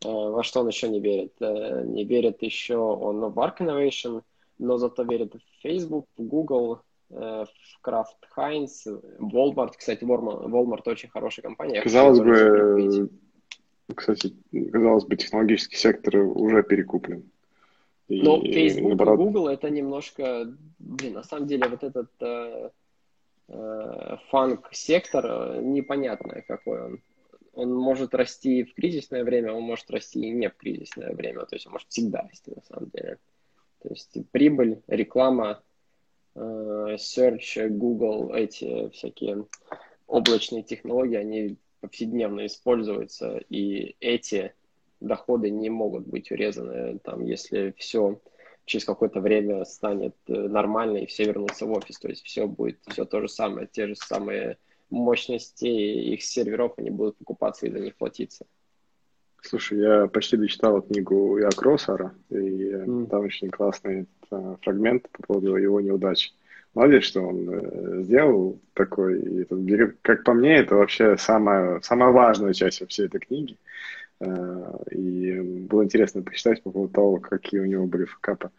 Э, 0.03 0.07
во 0.07 0.43
что 0.43 0.61
он 0.61 0.67
еще 0.67 0.89
не 0.89 0.99
верит? 0.99 1.33
Э, 1.39 1.83
не 1.85 2.03
верит 2.03 2.41
еще 2.41 2.77
он 2.77 3.19
в 3.19 3.39
Arc 3.39 3.57
Innovation, 3.59 4.21
но 4.59 4.77
зато 4.77 5.03
верит 5.03 5.33
в 5.35 5.61
Facebook, 5.61 6.07
в 6.17 6.23
Google, 6.23 6.79
э, 7.09 7.45
в 7.45 7.87
Kraft 7.87 8.05
Heinz, 8.37 8.69
Walmart. 9.19 9.73
Кстати, 9.77 10.03
Walmart, 10.03 10.47
Walmart 10.47 10.81
очень 10.85 11.09
хорошая 11.09 11.43
компания. 11.43 11.81
Казалось 11.81 12.19
бы, 12.19 13.09
кстати, 13.93 14.33
казалось 14.71 15.05
бы, 15.05 15.15
технологический 15.15 15.77
сектор 15.77 16.17
уже 16.17 16.63
перекуплен. 16.63 17.29
Но 18.09 18.41
Facebook 18.41 18.89
наоборот... 18.89 19.19
и 19.19 19.23
Google 19.23 19.47
это 19.47 19.69
немножко, 19.69 20.53
блин, 20.77 21.13
на 21.13 21.23
самом 21.23 21.47
деле 21.47 21.67
вот 21.67 21.83
этот 21.83 22.09
фанк-сектор 24.29 25.25
э, 25.25 25.61
непонятно 25.61 26.41
какой 26.41 26.83
он. 26.83 27.01
Он 27.53 27.71
может 27.71 28.15
расти 28.15 28.63
в 28.63 28.73
кризисное 28.73 29.23
время, 29.23 29.53
он 29.53 29.61
может 29.61 29.89
расти 29.91 30.19
и 30.19 30.31
не 30.31 30.49
в 30.49 30.55
кризисное 30.55 31.13
время, 31.13 31.45
то 31.45 31.55
есть 31.55 31.67
он 31.67 31.73
может 31.73 31.87
всегда 31.89 32.21
расти 32.21 32.51
на 32.55 32.63
самом 32.63 32.89
деле. 32.89 33.19
То 33.83 33.89
есть 33.89 34.17
прибыль, 34.31 34.81
реклама, 34.87 35.61
э, 36.35 36.39
search, 36.39 37.67
Google, 37.69 38.33
эти 38.33 38.89
всякие 38.89 39.45
облачные 40.07 40.63
технологии, 40.63 41.17
они 41.17 41.57
повседневно 41.79 42.45
используются, 42.45 43.37
и 43.49 43.95
эти 43.99 44.53
доходы 44.99 45.51
не 45.51 45.69
могут 45.69 46.07
быть 46.07 46.31
урезаны, 46.31 46.97
там, 46.99 47.23
если 47.23 47.73
все 47.77 48.19
через 48.65 48.85
какое-то 48.85 49.19
время 49.19 49.65
станет 49.65 50.15
э, 50.27 50.33
нормально, 50.33 50.97
и 50.97 51.05
все 51.05 51.25
вернутся 51.25 51.65
в 51.65 51.71
офис. 51.71 51.99
То 51.99 52.09
есть 52.09 52.23
все 52.23 52.47
будет 52.47 52.79
все 52.87 53.05
то 53.05 53.21
же 53.21 53.27
самое, 53.27 53.67
те 53.71 53.87
же 53.87 53.95
самые 53.95 54.57
мощности 54.89 55.65
их 55.65 56.23
серверов, 56.23 56.73
они 56.77 56.89
будут 56.89 57.17
покупаться 57.17 57.65
и 57.65 57.71
за 57.71 57.79
них 57.79 57.95
платиться. 57.95 58.45
Слушай, 59.41 59.79
я 59.79 60.07
почти 60.07 60.37
дочитал 60.37 60.81
книгу 60.81 61.37
Я 61.37 61.49
Кроссара, 61.49 62.13
и 62.29 62.35
mm. 62.35 63.07
там 63.07 63.25
очень 63.25 63.49
классный 63.49 64.05
э, 64.31 64.55
фрагмент 64.61 65.09
по 65.09 65.23
поводу 65.23 65.57
его 65.57 65.81
неудач. 65.81 66.33
Молодец, 66.73 67.03
что 67.03 67.21
он 67.21 67.49
э, 67.49 68.03
сделал 68.03 68.59
такой. 68.73 69.19
И, 69.19 69.45
как 70.01 70.23
по 70.23 70.33
мне, 70.33 70.55
это 70.55 70.75
вообще 70.75 71.17
самая, 71.17 71.81
самая 71.81 72.11
важная 72.11 72.53
часть 72.53 72.87
всей 72.87 73.07
этой 73.07 73.19
книги. 73.19 73.57
Э, 74.23 74.77
и 74.91 75.39
было 75.41 75.83
интересно 75.83 76.21
почитать 76.21 76.63
по 76.63 76.71
поводу 76.71 76.93
того, 76.93 77.17
какие 77.17 77.59
у 77.59 77.65
него 77.65 77.85
были 77.85 78.05
факапы. 78.05 78.51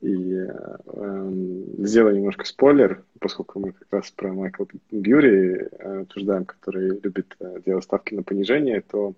И 0.00 0.34
э, 0.34 1.30
сделаю 1.78 2.16
немножко 2.16 2.44
спойлер, 2.44 3.02
поскольку 3.18 3.60
мы 3.60 3.72
как 3.72 3.88
раз 3.90 4.10
про 4.10 4.32
Майкла 4.32 4.66
Бьюри 4.90 5.68
э, 5.70 6.00
обсуждаем, 6.02 6.44
который 6.44 7.00
любит 7.00 7.34
э, 7.40 7.60
делать 7.64 7.84
ставки 7.84 8.14
на 8.14 8.22
понижение, 8.22 8.80
то 8.80 9.14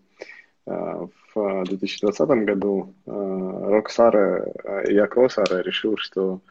в 1.35 1.65
2020 1.65 2.29
году 2.45 2.95
э, 3.07 3.11
Роксара, 3.11 4.53
э, 4.65 4.93
я 4.93 5.07
Кросара 5.07 5.63
решил, 5.63 5.97
что 5.97 6.43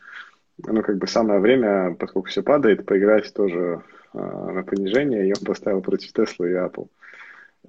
ну, 0.66 0.82
как 0.82 0.98
бы 0.98 1.06
самое 1.06 1.40
время, 1.40 1.96
поскольку 2.00 2.30
все 2.30 2.42
падает, 2.42 2.84
поиграть 2.88 3.32
тоже 3.32 3.84
на 4.14 4.64
понижение, 4.64 5.28
и 5.28 5.34
он 5.38 5.46
поставил 5.46 5.82
против 5.82 6.12
Tesla 6.16 6.50
и 6.50 6.54
Apple. 6.54 6.88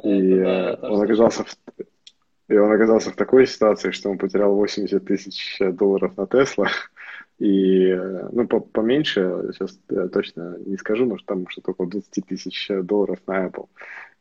И 0.02 0.38
да, 0.38 0.78
он 0.82 1.02
оказался 1.02 1.44
в, 1.44 1.56
и 2.48 2.56
он 2.56 2.72
оказался 2.72 3.10
в 3.10 3.16
такой 3.16 3.46
ситуации, 3.46 3.90
что 3.90 4.10
он 4.10 4.18
потерял 4.18 4.54
80 4.54 5.04
тысяч 5.04 5.58
долларов 5.60 6.16
на 6.16 6.26
Тесла. 6.26 6.68
И, 7.38 7.94
ну, 8.32 8.48
по 8.48 8.58
поменьше, 8.58 9.50
сейчас 9.52 9.78
я 9.90 10.08
точно 10.08 10.56
не 10.66 10.76
скажу, 10.76 11.06
но 11.06 11.16
там 11.24 11.46
что-то 11.48 11.70
около 11.70 11.88
20 11.88 12.26
тысяч 12.26 12.68
долларов 12.82 13.20
на 13.28 13.46
Apple. 13.46 13.68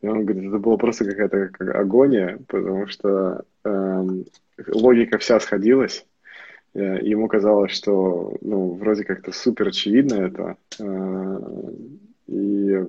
И 0.02 0.08
он 0.08 0.26
говорит, 0.26 0.50
это 0.50 0.60
было 0.60 0.78
просто 0.78 1.06
какая-то 1.06 1.48
как 1.48 1.76
агония, 1.76 2.40
потому 2.48 2.86
что 2.86 3.44
эм, 3.64 4.26
логика 4.68 5.18
вся 5.18 5.40
сходилась. 5.40 6.06
Э, 6.76 7.00
ему 7.02 7.28
казалось, 7.28 7.72
что, 7.72 8.38
ну, 8.42 8.74
вроде 8.74 9.04
как-то 9.04 9.32
супер 9.32 9.70
очевидно 9.70 10.16
это. 10.16 10.58
Э, 10.80 11.40
и 12.28 12.86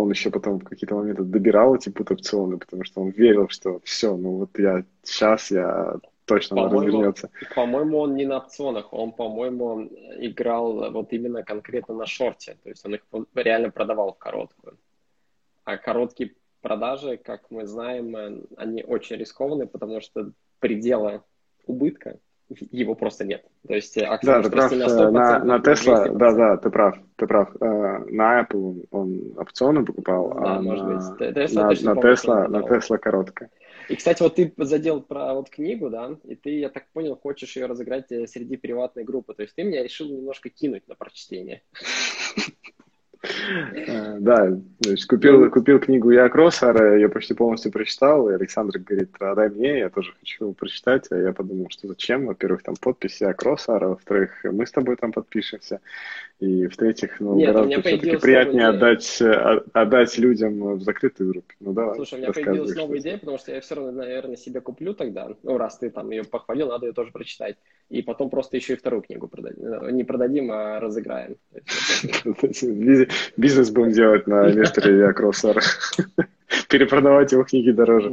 он 0.00 0.10
еще 0.10 0.30
потом 0.30 0.58
в 0.58 0.64
какие-то 0.64 0.94
моменты 0.94 1.22
добирал 1.22 1.74
эти 1.74 1.88
пут-опционы, 1.88 2.58
потому 2.58 2.84
что 2.84 3.02
он 3.02 3.10
верил, 3.10 3.48
что 3.48 3.80
все, 3.84 4.16
ну 4.16 4.38
вот 4.38 4.58
я 4.58 4.84
сейчас, 5.02 5.50
я 5.50 5.96
точно 6.24 6.56
по 6.56 6.64
развернется. 6.64 7.30
По-моему, 7.54 7.98
он 7.98 8.14
не 8.14 8.26
на 8.26 8.38
опционах, 8.38 8.92
он, 8.92 9.12
по-моему, 9.12 9.88
играл 10.18 10.90
вот 10.90 11.12
именно 11.12 11.42
конкретно 11.42 11.94
на 11.94 12.06
шорте, 12.06 12.56
то 12.62 12.68
есть 12.68 12.84
он 12.84 12.94
их 12.94 13.02
реально 13.34 13.70
продавал 13.70 14.12
в 14.12 14.18
короткую. 14.18 14.76
А 15.64 15.76
короткие 15.76 16.34
продажи, 16.60 17.16
как 17.16 17.50
мы 17.50 17.66
знаем, 17.66 18.46
они 18.56 18.82
очень 18.82 19.16
рискованные, 19.16 19.66
потому 19.66 20.00
что 20.00 20.32
предела 20.58 21.24
убытка 21.66 22.18
его 22.48 22.94
просто 22.94 23.24
нет. 23.24 23.44
То 23.66 23.74
есть 23.74 23.98
акция 23.98 24.36
да, 24.36 24.42
ты 24.42 24.50
прав, 24.50 24.72
на, 24.72 25.10
на, 25.10 25.44
на 25.44 25.56
Tesla, 25.58 26.16
да, 26.16 26.32
да, 26.32 26.56
ты 26.56 26.70
прав, 26.70 26.98
ты 27.16 27.26
прав. 27.26 27.50
Э, 27.60 28.04
на 28.10 28.42
Apple 28.42 28.86
он 28.90 29.34
опционы 29.36 29.84
покупал, 29.84 30.30
да, 30.30 30.56
а 30.56 30.60
может 30.60 30.84
на, 30.84 30.94
быть. 30.94 31.36
Tesla, 31.36 31.54
на, 31.54 31.94
на, 31.94 32.00
Tesla, 32.00 32.48
на 32.48 32.58
Tesla 32.58 32.98
короткая. 32.98 33.50
И, 33.88 33.94
кстати, 33.94 34.22
вот 34.22 34.34
ты 34.34 34.52
задел 34.58 35.00
про 35.00 35.34
вот 35.34 35.50
книгу, 35.50 35.90
да, 35.90 36.16
и 36.24 36.34
ты, 36.34 36.58
я 36.58 36.68
так 36.68 36.86
понял, 36.92 37.16
хочешь 37.16 37.56
ее 37.56 37.66
разыграть 37.66 38.10
э, 38.10 38.26
среди 38.26 38.56
приватной 38.56 39.04
группы. 39.04 39.34
То 39.34 39.42
есть 39.42 39.54
ты 39.54 39.62
меня 39.62 39.82
решил 39.82 40.08
немножко 40.08 40.48
кинуть 40.48 40.86
на 40.88 40.94
прочтение. 40.94 41.62
Да, 44.18 44.58
купил, 45.08 45.50
купил 45.50 45.78
книгу 45.78 46.10
Я 46.10 46.28
Кроссара, 46.28 46.94
ее 46.96 47.08
почти 47.08 47.34
полностью 47.34 47.72
прочитал, 47.72 48.28
и 48.28 48.34
Александр 48.34 48.78
говорит, 48.78 49.10
а 49.20 49.34
дай 49.34 49.48
мне, 49.48 49.78
я 49.78 49.88
тоже 49.88 50.12
хочу 50.18 50.52
прочитать, 50.52 51.06
а 51.10 51.16
я 51.16 51.32
подумал, 51.32 51.68
что 51.70 51.88
зачем, 51.88 52.26
во-первых, 52.26 52.62
там 52.62 52.74
подпись 52.76 53.20
Я 53.20 53.32
Кроссара, 53.32 53.88
во-вторых, 53.88 54.30
мы 54.44 54.66
с 54.66 54.72
тобой 54.72 54.96
там 54.96 55.12
подпишемся, 55.12 55.80
и 56.38 56.66
в-третьих, 56.66 57.18
ну, 57.18 57.34
Нет, 57.36 57.54
гораздо 57.54 57.80
все-таки 57.80 58.16
приятнее 58.18 58.66
отдать, 58.66 59.22
э, 59.22 59.60
отдать 59.72 60.18
людям 60.18 60.76
в 60.76 60.82
закрытую 60.82 61.30
группу. 61.30 61.54
Ну, 61.60 61.72
давай, 61.72 61.96
Слушай, 61.96 62.14
у 62.14 62.18
меня 62.18 62.32
появилась 62.32 62.74
новая 62.74 62.98
идея, 62.98 63.16
потому 63.16 63.38
что 63.38 63.52
я 63.52 63.60
все 63.62 63.74
равно, 63.74 63.92
наверное, 63.92 64.36
себе 64.36 64.60
куплю 64.60 64.92
тогда, 64.92 65.30
ну, 65.42 65.56
раз 65.56 65.78
ты 65.78 65.88
там 65.88 66.10
ее 66.10 66.24
похвалил, 66.24 66.68
надо 66.68 66.86
ее 66.86 66.92
тоже 66.92 67.10
прочитать, 67.10 67.56
и 67.88 68.02
потом 68.02 68.28
просто 68.28 68.56
еще 68.56 68.74
и 68.74 68.76
вторую 68.76 69.02
книгу 69.02 69.28
продадим, 69.28 69.96
не 69.96 70.04
продадим, 70.04 70.50
а 70.52 70.78
разыграем. 70.78 71.36
Бизнес 73.36 73.70
будем 73.70 73.92
делать 73.92 74.26
на 74.26 74.52
Мистере 74.52 74.98
Я 74.98 75.12
Кроссар. 75.14 75.62
Перепродавать 76.68 77.32
его 77.32 77.44
книги 77.44 77.70
дороже. 77.70 78.12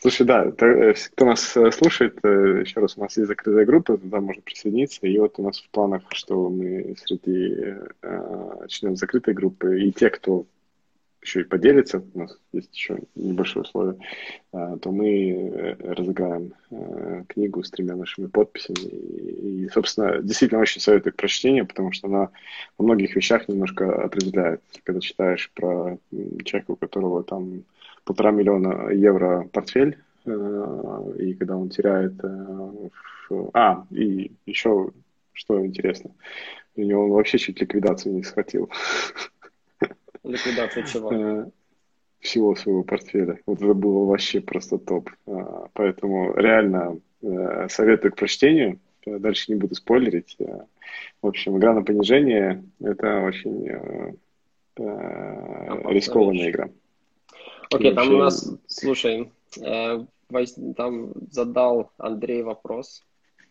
Слушай, 0.00 0.26
да, 0.26 0.44
э, 0.44 0.94
кто 1.12 1.24
нас 1.26 1.56
э, 1.56 1.70
слушает, 1.70 2.18
э, 2.22 2.62
еще 2.62 2.80
раз, 2.80 2.96
у 2.96 3.00
нас 3.00 3.16
есть 3.16 3.28
закрытая 3.28 3.66
группа, 3.66 3.98
туда 3.98 4.20
можно 4.20 4.42
присоединиться, 4.42 5.06
и 5.06 5.18
вот 5.18 5.38
у 5.38 5.42
нас 5.42 5.58
в 5.58 5.68
планах, 5.70 6.02
что 6.10 6.48
мы 6.48 6.96
среди 7.04 7.74
членов 8.68 8.98
закрытой 8.98 9.34
группы 9.34 9.80
и 9.80 9.92
те, 9.92 10.10
кто 10.10 10.46
еще 11.26 11.40
и 11.40 11.44
поделится, 11.44 12.02
у 12.14 12.18
нас 12.18 12.38
есть 12.52 12.74
еще 12.74 12.98
небольшое 13.16 13.64
условие, 13.64 13.98
а, 14.52 14.76
то 14.78 14.92
мы 14.92 15.32
э, 15.32 15.92
разыграем 15.92 16.54
э, 16.70 17.24
книгу 17.28 17.64
с 17.64 17.70
тремя 17.70 17.96
нашими 17.96 18.26
подписями. 18.26 18.86
И, 18.86 19.68
собственно, 19.70 20.22
действительно 20.22 20.60
очень 20.60 20.80
советую 20.80 21.12
к 21.12 21.16
прочтению, 21.16 21.66
потому 21.66 21.90
что 21.90 22.06
она 22.06 22.30
во 22.78 22.84
многих 22.84 23.16
вещах 23.16 23.48
немножко 23.48 24.04
определяет. 24.04 24.62
Когда 24.84 25.00
читаешь 25.00 25.50
про 25.52 25.98
человека, 26.44 26.70
у 26.70 26.76
которого 26.76 27.24
там 27.24 27.64
полтора 28.06 28.30
миллиона 28.30 28.90
евро 28.92 29.46
портфель, 29.52 29.98
э, 30.24 31.14
и 31.18 31.34
когда 31.34 31.56
он 31.56 31.68
теряет... 31.68 32.14
А, 33.52 33.84
и 33.90 34.30
еще 34.46 34.92
что 35.36 35.64
интересно, 35.64 36.12
у 36.76 36.80
него 36.80 37.04
он 37.04 37.10
вообще 37.10 37.38
чуть 37.38 37.60
ликвидацию 37.60 38.14
не 38.14 38.22
схватил. 38.22 38.70
Ликвидация 40.24 40.82
чего? 40.84 41.12
Э, 41.12 41.46
всего 42.20 42.56
своего 42.56 42.82
портфеля. 42.82 43.38
Вот 43.46 43.60
это 43.62 43.74
было 43.74 44.06
вообще 44.06 44.40
просто 44.40 44.78
топ. 44.78 45.10
Поэтому 45.74 46.34
реально 46.34 46.98
э, 47.22 47.68
советую 47.68 48.12
к 48.12 48.16
прочтению. 48.16 48.80
Дальше 49.04 49.52
не 49.52 49.58
буду 49.58 49.74
спойлерить. 49.74 50.36
Э, 50.38 50.64
в 51.22 51.26
общем, 51.26 51.58
игра 51.58 51.74
на 51.74 51.82
понижение– 51.82 52.64
это 52.80 53.20
очень 53.20 53.68
рискованная 54.76 56.50
игра. 56.50 56.68
Окей, 57.72 57.94
там 57.94 58.14
у 58.14 58.18
нас, 58.18 58.52
слушай, 58.66 59.32
там 60.76 61.12
задал 61.30 61.90
Андрей 61.98 62.42
вопрос. 62.42 63.04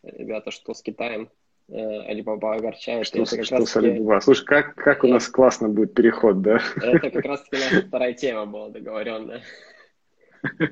Ребята, 0.04 0.52
что 0.52 0.74
с 0.74 0.82
Китаем? 0.82 1.30
Э, 1.68 2.12
огорчает. 2.12 3.08
Что, 3.08 3.24
это 3.24 3.44
что 3.44 3.66
с 3.66 3.76
Alibaba? 3.76 4.22
Слушай, 4.22 4.46
как, 4.46 4.76
как 4.76 5.04
у 5.04 5.08
нас 5.08 5.28
классно 5.28 5.68
будет 5.68 5.94
переход, 5.94 6.42
да? 6.42 6.60
Это 6.76 7.10
как 7.10 7.26
раз-таки 7.26 7.64
наша 7.64 7.88
вторая 7.88 8.14
тема 8.14 8.46
была 8.46 8.70
договоренная. 8.70 9.42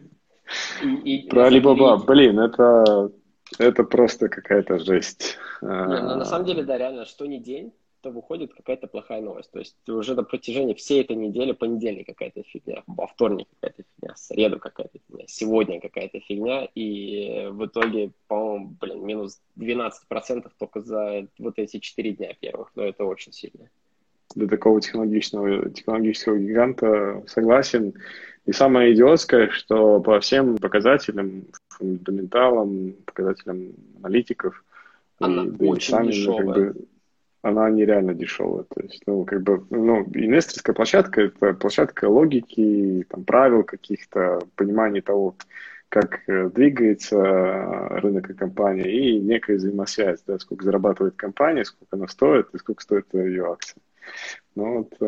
И, 0.84 1.26
и, 1.26 1.30
Про 1.30 1.48
Alibaba, 1.48 2.00
и... 2.00 2.06
блин, 2.06 2.38
это, 2.38 3.12
это 3.58 3.84
просто 3.84 4.28
какая-то 4.28 4.78
жесть. 4.78 5.38
Не, 5.62 5.68
ну, 5.68 6.16
на 6.18 6.26
самом 6.26 6.46
деле, 6.46 6.64
да, 6.64 6.78
реально, 6.78 7.06
что 7.06 7.26
не 7.26 7.40
день, 7.40 7.74
то 8.04 8.12
выходит 8.12 8.54
какая-то 8.54 8.88
плохая 8.88 9.22
новость. 9.22 9.50
То 9.52 9.60
есть 9.60 9.78
уже 9.88 10.14
на 10.14 10.24
протяжении 10.24 10.74
всей 10.74 11.02
этой 11.02 11.16
недели, 11.16 11.54
понедельник 11.54 12.06
какая-то 12.06 12.44
фигня, 12.44 12.84
во 12.86 13.08
вторник 13.08 13.48
какая-то 13.60 13.84
фигня, 13.84 14.16
среду 14.16 14.60
какая-то 14.60 15.00
фигня, 15.08 15.26
сегодня 15.28 15.80
какая-то 15.80 16.20
фигня, 16.20 16.68
и 16.76 17.48
в 17.50 17.66
итоге, 17.66 18.12
по-моему, 18.28 18.76
блин, 18.80 19.06
минус 19.06 19.42
12% 19.58 20.52
только 20.60 20.82
за 20.82 21.28
вот 21.40 21.54
эти 21.58 21.80
4 21.80 22.12
дня 22.12 22.34
первых, 22.40 22.72
но 22.76 22.84
это 22.84 23.06
очень 23.06 23.32
сильно. 23.32 23.70
Для 24.36 24.48
такого 24.48 24.82
технологичного, 24.82 25.70
технологического 25.70 26.38
гиганта 26.38 27.24
согласен. 27.28 27.94
И 28.46 28.52
самое 28.52 28.94
идиотское, 28.94 29.48
что 29.50 30.02
по 30.02 30.20
всем 30.20 30.58
показателям, 30.58 31.46
фундаменталам, 31.70 32.94
показателям 33.06 33.74
аналитиков, 33.98 34.66
она 35.20 35.46
и, 35.46 35.66
очень 35.66 35.92
сами, 35.92 36.08
дешевая. 36.08 36.38
как 36.38 36.46
бы, 36.46 36.86
она 37.44 37.70
нереально 37.70 38.14
дешевая. 38.14 38.64
То 38.64 38.82
есть, 38.82 39.04
ну, 39.06 39.26
как 39.26 39.44
бы, 39.44 39.64
ну, 39.70 40.04
инвесторская 40.14 40.74
площадка– 40.74 41.22
это 41.42 41.54
площадка 41.54 42.06
логики, 42.06 43.06
там, 43.10 43.26
правил 43.26 43.64
каких-то, 43.64 44.40
понимания 44.56 45.02
того, 45.02 45.36
как 45.90 46.22
э, 46.28 46.50
двигается 46.50 47.20
рынок 48.02 48.30
и 48.30 48.34
компания, 48.34 48.90
и 48.90 49.20
некая 49.20 49.58
взаимосвязь, 49.58 50.24
да, 50.26 50.40
сколько 50.40 50.64
зарабатывает 50.64 51.16
компания, 51.16 51.66
сколько 51.66 51.96
она 51.96 52.08
стоит 52.08 52.48
и 52.54 52.58
сколько 52.58 52.82
стоит 52.82 53.14
ее 53.14 53.52
акция. 53.52 53.82
Но 54.56 54.78
вот 54.78 54.94
э, 55.02 55.06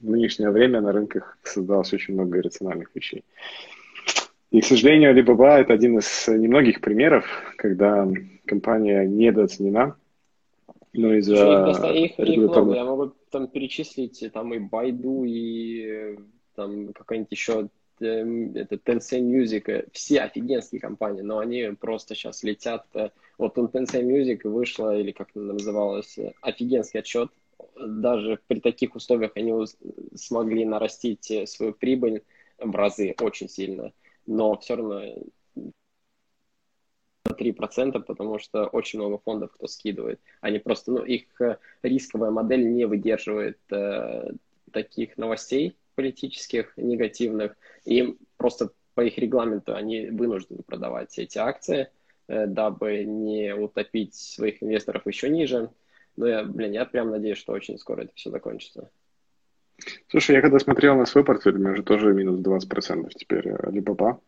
в 0.00 0.10
нынешнее 0.10 0.50
время 0.50 0.80
на 0.80 0.90
рынках 0.90 1.38
создалось 1.44 1.92
очень 1.92 2.14
много 2.14 2.38
иррациональных 2.38 2.90
вещей. 2.94 3.24
И, 4.50 4.60
к 4.60 4.64
сожалению, 4.64 5.12
Alibaba– 5.12 5.58
это 5.60 5.72
один 5.72 5.98
из 5.98 6.26
немногих 6.26 6.80
примеров, 6.80 7.26
когда 7.56 8.08
компания 8.44 9.06
недооценена, 9.06 9.96
но 10.94 11.14
из-за 11.14 11.92
их, 11.92 12.18
их 12.18 12.36
много. 12.38 12.74
Я 12.74 12.84
могу 12.84 13.12
там 13.30 13.48
перечислить 13.48 14.24
там 14.32 14.54
и 14.54 14.58
Baidu, 14.58 15.26
и 15.26 16.18
там 16.54 16.92
какая-нибудь 16.92 17.32
еще 17.32 17.68
эм, 18.00 18.54
это 18.54 18.76
Tencent 18.76 19.22
Music, 19.22 19.88
все 19.92 20.20
офигенские 20.20 20.80
компании, 20.80 21.22
но 21.22 21.38
они 21.38 21.70
просто 21.78 22.14
сейчас 22.14 22.42
летят. 22.42 22.86
Э, 22.94 23.10
вот 23.38 23.58
у 23.58 23.66
Tencent 23.66 24.04
Music 24.04 24.48
вышла, 24.48 24.98
или 24.98 25.12
как 25.12 25.28
она 25.34 25.52
называлась, 25.54 26.16
офигенский 26.40 27.00
отчет. 27.00 27.30
Даже 27.76 28.38
при 28.46 28.60
таких 28.60 28.94
условиях 28.94 29.32
они 29.34 29.52
смогли 30.14 30.64
нарастить 30.64 31.48
свою 31.48 31.72
прибыль 31.72 32.22
в 32.58 32.74
разы 32.74 33.14
очень 33.20 33.48
сильно 33.48 33.92
но 34.26 34.56
все 34.58 34.76
равно 34.76 35.02
3%, 37.34 38.02
потому 38.02 38.38
что 38.38 38.66
очень 38.66 38.98
много 38.98 39.18
фондов, 39.18 39.52
кто 39.52 39.66
скидывает. 39.66 40.20
Они 40.40 40.58
просто, 40.58 40.92
ну, 40.92 41.04
их 41.04 41.24
э, 41.40 41.58
рисковая 41.82 42.30
модель 42.30 42.72
не 42.72 42.86
выдерживает 42.86 43.58
э, 43.70 44.32
таких 44.72 45.16
новостей 45.16 45.76
политических, 45.94 46.72
негативных. 46.76 47.56
Им 47.84 48.18
просто 48.36 48.70
по 48.94 49.02
их 49.02 49.18
регламенту 49.18 49.74
они 49.74 50.06
вынуждены 50.06 50.62
продавать 50.62 51.18
эти 51.18 51.38
акции, 51.38 51.88
э, 52.28 52.46
дабы 52.46 53.04
не 53.04 53.54
утопить 53.54 54.14
своих 54.14 54.62
инвесторов 54.62 55.06
еще 55.06 55.28
ниже. 55.28 55.70
Но 56.16 56.26
я, 56.26 56.44
блин, 56.44 56.72
я 56.72 56.84
прям 56.84 57.10
надеюсь, 57.10 57.38
что 57.38 57.52
очень 57.52 57.78
скоро 57.78 58.02
это 58.02 58.12
все 58.14 58.30
закончится. 58.30 58.90
Слушай, 60.08 60.36
я 60.36 60.40
когда 60.40 60.58
смотрел 60.60 60.96
на 60.96 61.06
свой 61.06 61.24
портфель, 61.24 61.56
у 61.56 61.58
меня 61.58 61.72
уже 61.72 61.82
тоже 61.82 62.12
минус 62.12 62.40
20% 62.40 63.10
теперь 63.16 63.48
Alibaba 63.48 64.18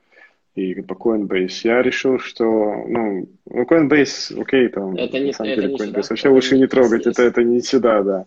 и 0.57 0.81
по 0.81 0.95
Coinbase. 0.95 1.61
Я 1.65 1.83
решил, 1.83 2.19
что, 2.19 2.45
ну, 2.89 3.29
ну 3.45 3.63
Coinbase, 3.65 4.41
окей, 4.41 4.69
там, 4.69 4.97
это 4.97 5.19
не, 5.19 5.27
на 5.27 5.33
самом 5.35 5.51
это 5.53 5.61
деле, 5.61 5.73
не 5.73 5.79
Coinbase 5.79 5.87
сюда. 5.87 6.01
вообще 6.09 6.29
это 6.29 6.31
лучше 6.31 6.55
не, 6.55 6.61
не 6.63 6.67
трогать, 6.67 7.03
здесь. 7.03 7.15
это, 7.15 7.23
это 7.23 7.45
не 7.45 7.61
сюда, 7.61 8.03
да. 8.03 8.27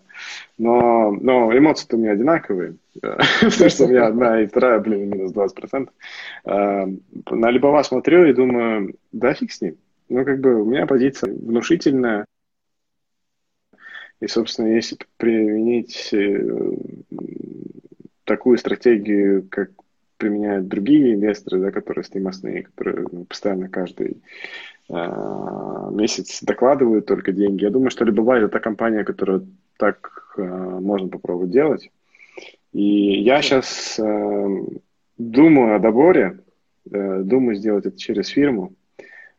Но, 0.60 1.12
но 1.12 1.58
эмоции-то 1.58 1.98
у 1.98 2.00
меня 2.00 2.12
одинаковые, 2.12 2.76
потому 3.02 3.70
что 3.70 3.86
у 3.86 3.88
меня 3.88 4.06
одна 4.08 4.42
и 4.42 4.48
вторая, 4.48 4.80
блин, 4.80 5.10
минус 5.10 5.34
20%. 5.34 5.90
А, 6.46 6.86
на 6.86 7.50
Alibaba 7.50 7.84
смотрю 7.84 8.26
и 8.26 8.34
думаю, 8.34 8.94
да 9.12 9.34
фиг 9.34 9.52
с 9.52 9.62
ним. 9.62 9.78
Ну, 10.08 10.24
как 10.24 10.40
бы 10.40 10.62
у 10.62 10.66
меня 10.66 10.86
позиция 10.86 11.34
внушительная, 11.34 12.26
и, 14.22 14.28
собственно, 14.28 14.68
если 14.68 14.98
применить 15.18 16.14
э, 16.14 16.76
такую 18.26 18.58
стратегию, 18.58 19.48
как 19.50 19.72
применяют 20.20 20.68
другие 20.68 21.16
инвесторы, 21.16 21.62
да, 21.62 21.72
которые 21.72 22.04
стоимостные, 22.04 22.64
которые 22.64 23.08
ну, 23.12 23.26
постоянно 23.26 23.70
каждый 23.70 24.22
э, 24.90 25.90
месяц 25.92 26.44
докладывают 26.44 27.08
только 27.08 27.32
деньги. 27.32 27.64
Я 27.64 27.72
думаю, 27.72 27.90
что 27.90 28.06
Alibaba 28.06 28.36
это 28.38 28.50
та 28.50 28.60
компания, 28.60 29.04
которая 29.04 29.42
так 29.78 30.36
э, 30.38 30.44
можно 30.44 31.08
попробовать 31.08 31.52
делать. 31.52 31.90
И 32.74 33.22
я 33.22 33.42
сейчас 33.42 33.98
э, 33.98 34.48
думаю 35.18 35.76
о 35.76 35.80
доборе, 35.80 36.40
э, 36.92 37.22
думаю 37.24 37.56
сделать 37.56 37.86
это 37.86 37.98
через 37.98 38.28
фирму. 38.28 38.74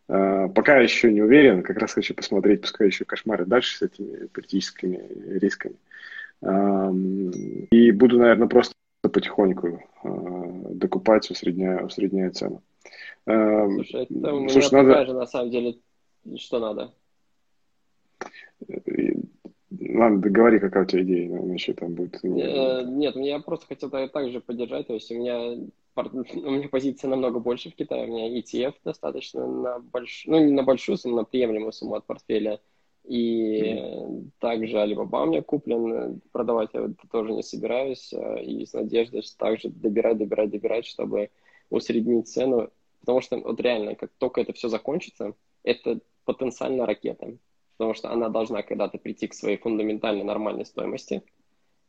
Э, 0.08 0.48
пока 0.52 0.78
еще 0.78 1.12
не 1.12 1.22
уверен, 1.22 1.62
как 1.62 1.78
раз 1.78 1.92
хочу 1.92 2.14
посмотреть, 2.14 2.62
пускай 2.62 2.88
еще 2.88 3.04
кошмары 3.04 3.44
дальше 3.44 3.76
с 3.76 3.82
этими 3.82 4.26
политическими 4.26 4.98
рисками. 5.38 5.76
Э, 6.42 6.90
и 7.70 7.92
буду, 7.92 8.18
наверное, 8.18 8.48
просто 8.48 8.74
потихоньку 9.08 9.68
э, 9.68 10.72
докупать, 10.74 11.30
усредняя, 11.30 11.84
усредняя 11.84 12.30
цену. 12.30 12.62
Э, 13.26 13.66
Слушай, 13.66 14.04
это 14.04 14.34
у 14.34 14.40
меня 14.40 14.48
Слушай, 14.48 14.70
такая 14.70 14.84
надо... 14.84 15.06
же, 15.06 15.14
на 15.14 15.26
самом 15.26 15.50
деле, 15.50 15.78
что 16.36 16.58
надо? 16.58 16.92
Ладно, 19.70 20.20
договори, 20.20 20.58
какая 20.58 20.82
у 20.82 20.86
тебя 20.86 21.02
идея 21.02 21.42
насчет 21.42 21.78
там 21.78 21.94
будет. 21.94 22.22
Э, 22.24 22.82
нет, 22.84 23.16
я 23.16 23.38
просто 23.38 23.66
хотел 23.66 23.90
также 23.90 24.40
поддержать, 24.40 24.88
то 24.88 24.94
есть 24.94 25.10
у 25.12 25.14
меня, 25.14 25.38
у 25.96 26.50
меня 26.50 26.68
позиция 26.68 27.08
намного 27.08 27.38
больше 27.38 27.70
в 27.70 27.76
Китае, 27.76 28.04
у 28.04 28.08
меня 28.08 28.40
ETF 28.40 28.74
достаточно 28.84 29.46
на 29.46 29.78
большую, 29.78 30.34
ну 30.34 30.44
не 30.44 30.52
на 30.52 30.64
большую 30.64 30.98
сумму, 30.98 31.16
на 31.16 31.24
приемлемую 31.24 31.72
сумму 31.72 31.94
от 31.94 32.04
портфеля, 32.04 32.60
и 33.04 33.82
также 34.38 34.76
Alibaba 34.76 35.24
у 35.24 35.26
меня 35.26 35.42
куплен, 35.42 36.20
продавать 36.32 36.70
я 36.74 36.90
тоже 37.10 37.32
не 37.32 37.42
собираюсь, 37.42 38.12
э, 38.12 38.42
и 38.42 38.66
с 38.66 38.72
надеждой 38.72 39.22
также 39.38 39.68
добирать, 39.68 40.18
добирать, 40.18 40.50
добирать, 40.50 40.86
чтобы 40.86 41.30
усреднить 41.70 42.28
цену, 42.28 42.70
потому 43.00 43.20
что 43.20 43.38
вот 43.38 43.60
реально, 43.60 43.94
как 43.94 44.10
только 44.18 44.40
это 44.40 44.52
все 44.52 44.68
закончится, 44.68 45.34
это 45.64 46.00
потенциально 46.24 46.86
ракета, 46.86 47.36
потому 47.76 47.94
что 47.94 48.12
она 48.12 48.28
должна 48.28 48.62
когда-то 48.62 48.98
прийти 48.98 49.26
к 49.26 49.34
своей 49.34 49.56
фундаментальной 49.56 50.24
нормальной 50.24 50.66
стоимости 50.66 51.22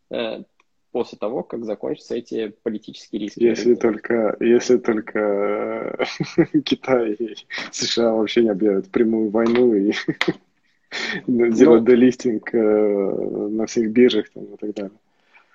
э, 0.09 0.43
после 0.91 1.17
того, 1.17 1.43
как 1.43 1.65
закончатся 1.65 2.15
эти 2.15 2.49
политические 2.63 3.21
риски. 3.21 3.43
Если 3.43 3.75
только, 3.75 4.37
если 4.39 4.77
только 4.77 5.19
э, 5.19 6.59
Китай 6.65 7.13
и 7.13 7.35
США 7.71 8.13
вообще 8.13 8.43
не 8.43 8.49
объявят 8.49 8.89
прямую 8.89 9.29
войну 9.29 9.73
и 9.73 9.93
делать 11.27 11.85
делистинг 11.85 12.53
э, 12.53 12.57
на 12.57 13.65
всех 13.65 13.91
биржах 13.91 14.29
там, 14.29 14.45
и 14.45 14.57
так 14.57 14.73
далее. 14.73 14.97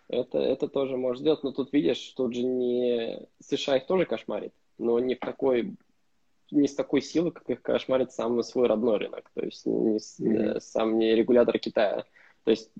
Это, 0.09 0.39
это 0.39 0.69
тоже 0.69 0.97
может 0.97 1.21
сделать, 1.21 1.43
но 1.43 1.53
тут 1.53 1.73
видишь, 1.73 2.13
тут 2.17 2.35
же 2.35 2.43
не 2.43 3.21
США 3.41 3.79
их 3.79 3.87
тоже 3.87 4.05
кошмарит, 4.05 4.53
но 4.79 4.99
не 5.01 5.15
в 5.15 5.21
такой 5.21 5.75
не 6.53 6.69
с 6.69 6.75
такой 6.75 7.03
силой, 7.03 7.33
как 7.33 7.51
их 7.51 7.61
кошмарит 7.61 8.13
сам 8.13 8.41
свой 8.45 8.69
родной 8.69 8.99
рынок, 8.99 9.31
то 9.35 9.45
есть 9.45 9.67
не, 9.67 9.97
mm-hmm. 9.97 10.61
сам 10.61 10.97
не 10.99 11.15
регулятор 11.15 11.59
Китая. 11.59 12.05
То 12.45 12.53
есть 12.53 12.71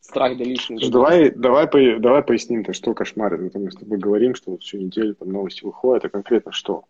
страх 0.00 0.36
делистинга. 0.36 0.90
Давай, 0.90 1.30
давай, 1.30 1.68
давай 2.00 2.22
поясним, 2.22 2.64
то, 2.64 2.72
что 2.72 2.92
кошмарит. 2.92 3.40
Вот 3.40 3.54
мы 3.54 3.70
с 3.70 3.76
тобой 3.76 3.98
говорим, 3.98 4.34
что 4.34 4.50
вот 4.50 4.62
всю 4.62 4.78
неделю 4.78 5.14
там 5.14 5.28
новости 5.28 5.64
выходят, 5.64 6.04
а 6.04 6.08
конкретно 6.08 6.50
что? 6.50 6.84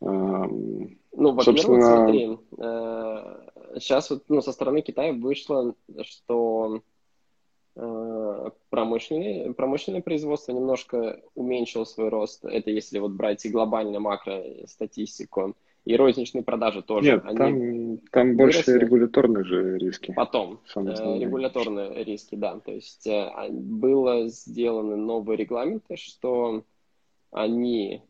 Ну, 0.00 0.88
во-первых, 1.12 1.44
Собственно... 1.44 1.82
смотри, 1.82 2.38
сейчас 3.78 4.10
вот 4.10 4.24
ну, 4.28 4.40
со 4.40 4.52
стороны 4.52 4.82
Китая 4.82 5.12
вышло, 5.12 5.74
что 6.02 6.82
э, 7.76 8.50
промышленное, 8.70 9.52
промышленное 9.52 10.02
производство 10.02 10.52
немножко 10.52 11.20
уменьшило 11.34 11.84
свой 11.84 12.08
рост. 12.08 12.44
Это 12.44 12.70
если 12.70 12.98
вот 12.98 13.12
брать 13.12 13.44
и 13.44 13.50
глобальную 13.50 14.00
макро-статистику. 14.00 15.56
И 15.84 15.96
розничные 15.96 16.42
продажи 16.42 16.82
тоже. 16.82 17.12
Нет, 17.12 17.24
они 17.26 17.36
там, 17.36 17.98
там 18.10 18.36
больше 18.36 18.78
регуляторные 18.78 19.44
же 19.44 19.76
риски. 19.78 20.14
Потом, 20.16 20.60
э, 20.74 20.80
регуляторные 20.80 22.02
риски, 22.04 22.36
да. 22.36 22.58
То 22.58 22.72
есть 22.72 23.06
э, 23.06 23.12
а, 23.12 23.50
было 23.50 24.28
сделаны 24.28 24.96
новые 24.96 25.36
регламенты, 25.36 25.96
что 25.96 26.64
они 27.30 28.02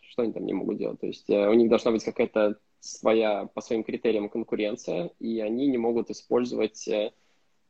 что 0.00 0.22
они 0.22 0.32
там 0.32 0.46
не 0.46 0.54
могут 0.54 0.78
делать. 0.78 1.00
То 1.00 1.06
есть 1.06 1.28
э, 1.28 1.48
у 1.48 1.52
них 1.52 1.68
должна 1.68 1.90
быть 1.90 2.04
какая-то 2.04 2.58
своя, 2.80 3.46
по 3.46 3.60
своим 3.60 3.84
критериям 3.84 4.28
конкуренция, 4.28 5.10
и 5.18 5.40
они 5.40 5.66
не 5.66 5.78
могут 5.78 6.10
использовать 6.10 6.86
э, 6.88 7.12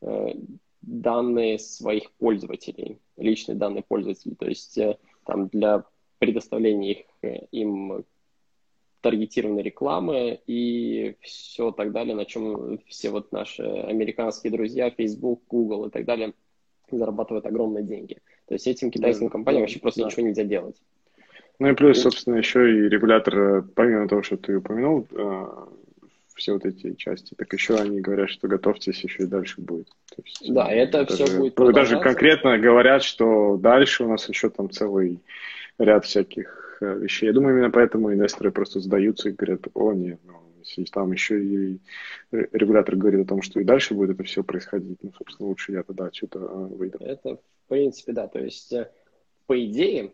э, 0.02 0.34
данные 0.82 1.58
своих 1.58 2.10
пользователей, 2.12 2.98
личные 3.16 3.56
данные 3.56 3.82
пользователей. 3.86 4.36
То 4.36 4.46
есть 4.46 4.78
там 5.24 5.48
для 5.48 5.84
предоставления 6.18 6.92
их, 6.92 7.46
им 7.52 8.04
таргетированной 9.00 9.62
рекламы 9.62 10.40
и 10.46 11.16
все 11.20 11.70
так 11.70 11.92
далее, 11.92 12.14
на 12.14 12.24
чем 12.24 12.78
все 12.86 13.10
вот 13.10 13.32
наши 13.32 13.62
американские 13.62 14.52
друзья, 14.52 14.90
Facebook, 14.90 15.42
Google 15.48 15.86
и 15.86 15.90
так 15.90 16.04
далее 16.04 16.34
зарабатывают 16.90 17.46
огромные 17.46 17.84
деньги. 17.84 18.18
То 18.46 18.54
есть 18.54 18.66
этим 18.66 18.90
китайским 18.90 19.28
компаниям 19.28 19.62
вообще 19.62 19.78
просто 19.78 20.00
да. 20.00 20.06
ничего 20.06 20.26
нельзя 20.26 20.44
делать. 20.44 20.80
Ну 21.58 21.68
и 21.68 21.74
плюс, 21.74 22.00
собственно, 22.00 22.36
еще 22.36 22.70
и 22.70 22.88
регулятор, 22.88 23.38
э, 23.38 23.62
помимо 23.74 24.08
того, 24.08 24.22
что 24.22 24.36
ты 24.36 24.56
упомянул, 24.56 25.06
э, 25.10 25.46
все 26.36 26.52
вот 26.52 26.64
эти 26.64 26.94
части, 26.94 27.34
так 27.34 27.52
еще 27.52 27.74
они 27.74 28.00
говорят, 28.00 28.30
что 28.30 28.46
готовьтесь, 28.46 29.02
еще 29.02 29.24
и 29.24 29.26
дальше 29.26 29.60
будет. 29.60 29.88
То 30.14 30.22
есть, 30.24 30.52
да, 30.54 30.70
это 30.70 31.04
даже, 31.04 31.24
все 31.24 31.50
будет 31.50 31.74
Даже 31.74 31.98
конкретно 31.98 32.58
говорят, 32.58 33.02
что 33.02 33.56
дальше 33.56 34.04
у 34.04 34.08
нас 34.08 34.28
еще 34.28 34.48
там 34.50 34.70
целый 34.70 35.18
ряд 35.78 36.04
всяких 36.04 36.78
э, 36.80 36.98
вещей. 37.00 37.26
Я 37.26 37.32
думаю, 37.32 37.56
именно 37.56 37.70
поэтому 37.70 38.12
инвесторы 38.12 38.52
просто 38.52 38.78
сдаются 38.78 39.28
и 39.28 39.32
говорят, 39.32 39.66
о, 39.74 39.92
нет, 39.92 40.20
ну, 40.24 40.34
если 40.60 40.84
там 40.84 41.10
еще 41.10 41.42
и 41.42 41.80
регулятор 42.30 42.94
говорит 42.94 43.26
о 43.26 43.28
том, 43.28 43.42
что 43.42 43.58
и 43.58 43.64
дальше 43.64 43.94
будет 43.94 44.10
это 44.10 44.22
все 44.22 44.44
происходить, 44.44 44.98
ну, 45.02 45.12
собственно, 45.18 45.48
лучше 45.48 45.72
я 45.72 45.82
тогда 45.82 46.10
что-то 46.12 46.38
выйду. 46.38 46.98
Это, 47.00 47.36
в 47.36 47.68
принципе, 47.68 48.12
да, 48.12 48.28
то 48.28 48.38
есть, 48.38 48.72
по 49.46 49.64
идее, 49.64 50.12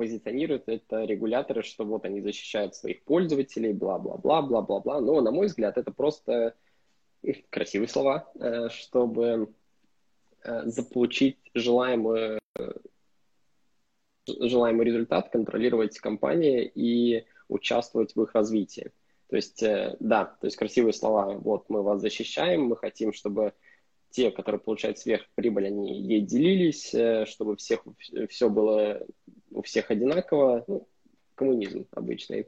позиционируют 0.00 0.62
это 0.66 1.04
регуляторы, 1.04 1.62
что 1.62 1.84
вот 1.84 2.06
они 2.06 2.22
защищают 2.22 2.74
своих 2.74 3.02
пользователей, 3.04 3.74
бла-бла-бла, 3.74 4.40
бла-бла-бла. 4.40 4.98
Но, 5.02 5.20
на 5.20 5.30
мой 5.30 5.48
взгляд, 5.48 5.76
это 5.76 5.90
просто 5.90 6.54
красивые 7.50 7.88
слова, 7.88 8.32
э, 8.34 8.70
чтобы 8.70 9.52
э, 10.42 10.62
заполучить 10.64 11.36
желаемую 11.52 12.40
желаемый 14.26 14.86
результат, 14.86 15.28
контролировать 15.28 15.98
компании 15.98 16.64
и 16.74 17.26
участвовать 17.48 18.16
в 18.16 18.22
их 18.22 18.32
развитии. 18.32 18.92
То 19.28 19.36
есть, 19.36 19.62
э, 19.62 19.98
да, 20.00 20.24
то 20.24 20.46
есть 20.46 20.56
красивые 20.56 20.94
слова, 20.94 21.34
вот 21.34 21.68
мы 21.68 21.82
вас 21.82 22.00
защищаем, 22.00 22.62
мы 22.62 22.76
хотим, 22.78 23.12
чтобы 23.12 23.52
те, 24.08 24.30
которые 24.30 24.62
получают 24.62 24.98
сверхприбыль, 24.98 25.66
они 25.66 26.00
ей 26.00 26.22
делились, 26.22 26.94
э, 26.94 27.26
чтобы 27.26 27.56
всех, 27.56 27.84
все 28.30 28.48
было 28.48 29.06
у 29.50 29.62
всех 29.62 29.90
одинаково. 29.90 30.64
Ну, 30.66 30.86
коммунизм 31.34 31.86
обычный. 31.92 32.46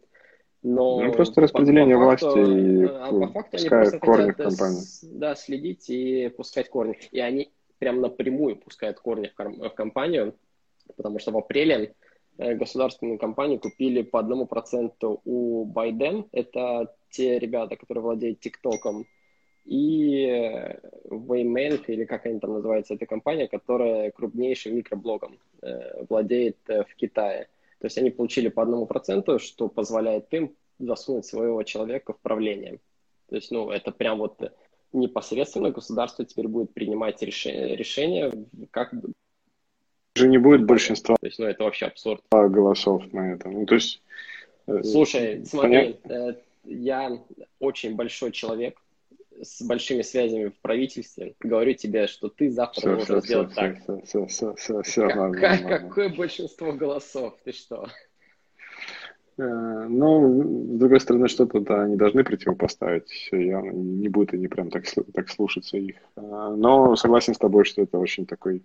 Но 0.62 1.00
ну, 1.00 1.12
просто 1.12 1.40
распределение 1.40 1.96
по, 1.96 2.04
по 2.04 2.10
факту, 2.10 2.26
власти 2.26 2.50
и 2.50 2.84
а 2.84 3.10
по 3.10 3.26
факту 3.32 3.56
они 3.56 3.68
просто 3.68 3.98
корни 3.98 4.30
хотят, 4.30 4.38
в 4.38 4.48
компании. 4.48 4.82
Да, 5.02 5.34
следить 5.34 5.90
и 5.90 6.28
пускать 6.28 6.68
корни. 6.68 6.98
И 7.10 7.18
они 7.18 7.52
прям 7.78 8.00
напрямую 8.00 8.56
пускают 8.56 9.00
корни 9.00 9.32
в, 9.36 9.68
в 9.68 9.70
компанию, 9.70 10.36
потому 10.96 11.18
что 11.18 11.32
в 11.32 11.38
апреле 11.38 11.94
э, 12.38 12.54
государственную 12.54 13.18
компанию 13.18 13.58
купили 13.58 14.02
по 14.02 14.20
одному 14.20 14.46
проценту 14.46 15.20
у 15.24 15.64
Байден. 15.64 16.26
Это 16.30 16.94
те 17.10 17.40
ребята, 17.40 17.74
которые 17.74 18.02
владеют 18.02 18.38
ТикТоком. 18.38 19.06
И 19.64 20.26
Wayment, 21.04 21.84
или 21.86 22.04
как 22.04 22.26
они 22.26 22.40
там 22.40 22.54
называются, 22.54 22.94
эта 22.94 23.06
компания, 23.06 23.46
которая 23.46 24.10
крупнейшим 24.10 24.76
микроблогом 24.76 25.38
э, 25.62 26.04
владеет 26.08 26.58
э, 26.68 26.84
в 26.84 26.94
Китае. 26.96 27.48
То 27.78 27.86
есть 27.86 27.98
они 27.98 28.10
получили 28.10 28.48
по 28.48 28.62
одному 28.62 28.86
проценту, 28.86 29.38
что 29.38 29.68
позволяет 29.68 30.32
им 30.34 30.54
засунуть 30.78 31.26
своего 31.26 31.62
человека 31.62 32.12
в 32.12 32.20
правление. 32.20 32.80
То 33.28 33.36
есть, 33.36 33.50
ну, 33.50 33.70
это 33.70 33.92
прям 33.92 34.18
вот 34.18 34.52
непосредственно 34.92 35.70
государство 35.70 36.24
теперь 36.24 36.48
будет 36.48 36.74
принимать 36.74 37.22
решение, 37.22 37.76
решение 37.76 38.32
как 38.70 38.92
бы... 38.92 39.12
Уже 40.16 40.28
не 40.28 40.38
будет 40.38 40.66
большинства. 40.66 41.16
То 41.20 41.26
есть, 41.26 41.38
ну, 41.38 41.46
это 41.46 41.64
вообще 41.64 41.86
абсурд. 41.86 42.22
Голосов 42.30 43.10
на 43.12 43.34
это. 43.34 43.48
Ну, 43.48 43.64
то 43.64 43.76
есть... 43.76 44.02
Э, 44.66 44.82
Слушай, 44.82 45.44
смотри, 45.46 45.94
понятно? 45.94 46.12
Э, 46.12 46.34
я 46.64 47.18
очень 47.58 47.96
большой 47.96 48.32
человек, 48.32 48.81
с 49.42 49.62
большими 49.62 50.02
связями 50.02 50.48
в 50.48 50.60
правительстве, 50.60 51.34
говорю 51.40 51.74
тебе, 51.74 52.06
что 52.06 52.28
ты 52.28 52.50
завтра 52.50 52.80
все, 52.80 52.90
должен 52.90 53.20
все, 53.20 53.26
сделать 53.26 53.52
все, 53.52 53.60
так. 53.60 53.82
Все, 53.82 54.00
все, 54.04 54.26
все, 54.26 54.54
все, 54.54 54.82
все, 54.82 55.08
как, 55.08 55.16
ладно, 55.16 55.40
как, 55.40 55.62
ладно. 55.62 55.78
Какое 55.88 56.08
большинство 56.08 56.72
голосов? 56.72 57.36
Ты 57.44 57.52
что? 57.52 57.88
Э, 59.38 59.86
ну, 59.88 60.74
с 60.74 60.78
другой 60.78 61.00
стороны, 61.00 61.28
что-то 61.28 61.60
да, 61.60 61.82
они 61.82 61.96
должны 61.96 62.24
противопоставить. 62.24 63.28
Явно 63.32 63.72
не 63.72 64.08
будут 64.08 64.34
они 64.34 64.48
прям 64.48 64.70
так, 64.70 64.84
так 65.12 65.28
слушаться 65.28 65.76
их. 65.76 65.96
Э, 66.16 66.54
но 66.56 66.96
согласен 66.96 67.34
с 67.34 67.38
тобой, 67.38 67.64
что 67.64 67.82
это 67.82 67.98
очень 67.98 68.26
такой 68.26 68.62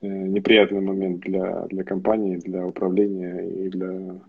э, 0.00 0.06
неприятный 0.06 0.80
момент 0.80 1.20
для, 1.20 1.62
для 1.66 1.84
компании, 1.84 2.36
для 2.36 2.66
управления 2.66 3.66
и 3.66 3.68
для 3.68 4.20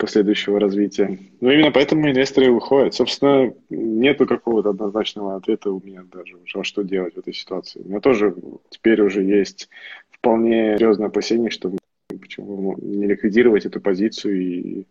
последующего 0.00 0.58
развития. 0.58 1.18
Ну, 1.40 1.50
именно 1.50 1.70
поэтому 1.70 2.10
инвесторы 2.10 2.50
выходят. 2.50 2.94
Собственно, 2.94 3.52
нету 3.68 4.26
какого-то 4.26 4.70
однозначного 4.70 5.36
ответа 5.36 5.70
у 5.70 5.80
меня 5.80 6.04
даже, 6.10 6.38
а 6.54 6.64
что 6.64 6.82
делать 6.82 7.14
в 7.14 7.18
этой 7.18 7.34
ситуации. 7.34 7.82
У 7.84 7.88
меня 7.88 8.00
тоже 8.00 8.34
теперь 8.70 9.00
уже 9.02 9.22
есть 9.22 9.68
вполне 10.10 10.76
серьезное 10.78 11.08
опасение, 11.08 11.50
что 11.50 11.70
почему 12.08 12.76
не 12.78 13.06
ликвидировать 13.06 13.66
эту 13.66 13.80
позицию 13.80 14.40
и, 14.40 14.86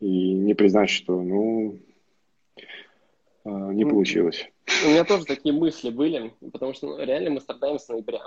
и 0.00 0.32
не 0.34 0.54
признать, 0.54 0.90
что, 0.90 1.20
ну, 1.20 1.78
а, 3.44 3.72
не 3.72 3.84
получилось. 3.84 4.48
У 4.84 4.90
меня 4.90 5.04
тоже 5.04 5.24
такие 5.24 5.54
мысли 5.54 5.90
были, 5.90 6.32
потому 6.52 6.74
что 6.74 6.86
ну, 6.86 7.04
реально 7.04 7.30
мы 7.30 7.40
страдаем 7.40 7.78
с 7.78 7.88
ноября. 7.88 8.22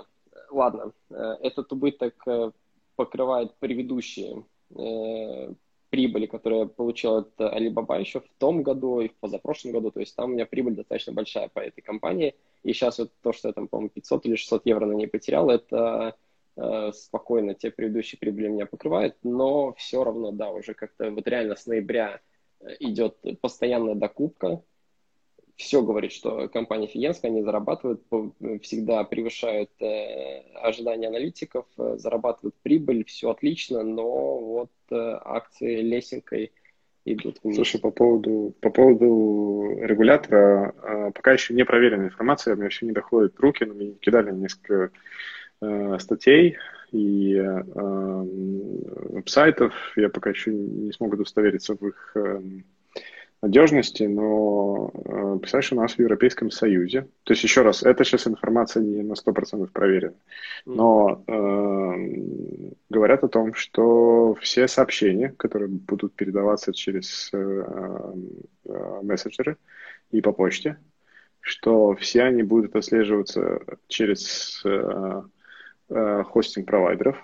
Ладно, 0.50 0.92
э, 1.10 1.34
этот 1.42 1.72
убыток 1.72 2.14
э, 2.26 2.50
покрывает 2.96 3.54
предыдущие 3.58 4.44
э, 4.70 5.52
прибыли, 5.96 6.26
которые 6.26 6.60
я 6.60 6.66
получил 6.66 7.16
от 7.16 7.40
Alibaba 7.40 7.98
еще 7.98 8.20
в 8.20 8.28
том 8.38 8.62
году 8.62 9.00
и 9.00 9.08
в 9.08 9.14
позапрошлом 9.14 9.72
году. 9.72 9.90
То 9.90 10.00
есть 10.00 10.14
там 10.14 10.30
у 10.30 10.34
меня 10.34 10.44
прибыль 10.44 10.74
достаточно 10.74 11.14
большая 11.14 11.48
по 11.48 11.60
этой 11.60 11.80
компании. 11.80 12.34
И 12.64 12.74
сейчас 12.74 12.98
вот 12.98 13.12
то, 13.22 13.32
что 13.32 13.48
я 13.48 13.54
там, 13.54 13.66
по-моему, 13.66 13.88
500 13.88 14.26
или 14.26 14.36
600 14.36 14.66
евро 14.66 14.84
на 14.84 14.92
ней 14.92 15.06
потерял, 15.06 15.48
это 15.48 16.14
э, 16.56 16.92
спокойно 16.92 17.54
те 17.54 17.70
предыдущие 17.70 18.18
прибыли 18.18 18.48
меня 18.48 18.66
покрывают. 18.66 19.16
Но 19.22 19.72
все 19.72 20.04
равно, 20.04 20.32
да, 20.32 20.50
уже 20.50 20.74
как-то 20.74 21.10
вот 21.10 21.26
реально 21.26 21.56
с 21.56 21.64
ноября 21.66 22.20
э, 22.60 22.76
идет 22.80 23.16
постоянная 23.40 23.94
докупка 23.94 24.62
все 25.56 25.82
говорит, 25.82 26.12
что 26.12 26.48
компания 26.48 26.86
офигенская, 26.86 27.30
они 27.30 27.42
зарабатывают, 27.42 28.02
всегда 28.62 29.02
превышают 29.04 29.70
э, 29.80 30.42
ожидания 30.62 31.08
аналитиков, 31.08 31.66
э, 31.78 31.96
зарабатывают 31.98 32.54
прибыль, 32.62 33.04
все 33.04 33.30
отлично, 33.30 33.82
но 33.82 34.38
вот 34.38 34.70
э, 34.90 34.94
акции 34.94 35.80
лесенкой 35.80 36.52
идут 37.06 37.38
вниз. 37.42 37.56
Слушай, 37.56 37.80
по 37.80 37.90
поводу, 37.90 38.54
по 38.60 38.68
поводу 38.70 39.78
регулятора, 39.80 40.74
э, 40.82 41.10
пока 41.14 41.32
еще 41.32 41.54
не 41.54 41.64
проверенная 41.64 42.08
информация, 42.08 42.54
мне 42.54 42.66
еще 42.66 42.84
не 42.84 42.92
доходит 42.92 43.40
руки, 43.40 43.64
но 43.64 43.72
мне 43.74 43.92
кидали 43.92 44.32
несколько 44.32 44.90
э, 45.62 45.98
статей 45.98 46.56
и 46.92 47.34
э, 47.34 47.62
веб-сайтов, 49.08 49.72
я 49.96 50.10
пока 50.10 50.30
еще 50.30 50.52
не 50.52 50.92
смог 50.92 51.14
удостовериться 51.14 51.74
в 51.74 51.86
их 51.86 52.12
э, 52.14 52.40
надежности, 53.42 54.04
но 54.04 54.90
э, 54.94 55.38
представляешь, 55.38 55.72
у 55.72 55.76
нас 55.76 55.94
в 55.94 55.98
Европейском 55.98 56.50
Союзе, 56.50 57.08
то 57.24 57.32
есть 57.32 57.44
еще 57.44 57.62
раз, 57.62 57.82
это 57.82 58.04
сейчас 58.04 58.26
информация 58.26 58.82
не 58.82 59.02
на 59.02 59.12
100% 59.12 59.66
проверена, 59.72 60.14
но 60.64 61.22
э, 61.26 62.72
говорят 62.88 63.24
о 63.24 63.28
том, 63.28 63.54
что 63.54 64.34
все 64.40 64.68
сообщения, 64.68 65.34
которые 65.36 65.68
будут 65.68 66.14
передаваться 66.14 66.72
через 66.72 67.30
э, 67.32 67.64
э, 68.64 69.00
мессенджеры 69.02 69.58
и 70.10 70.20
по 70.20 70.32
почте, 70.32 70.78
что 71.40 71.94
все 71.94 72.22
они 72.22 72.42
будут 72.42 72.74
отслеживаться 72.74 73.60
через 73.86 74.62
э, 74.64 75.22
э, 75.90 76.22
хостинг-провайдеров, 76.24 77.16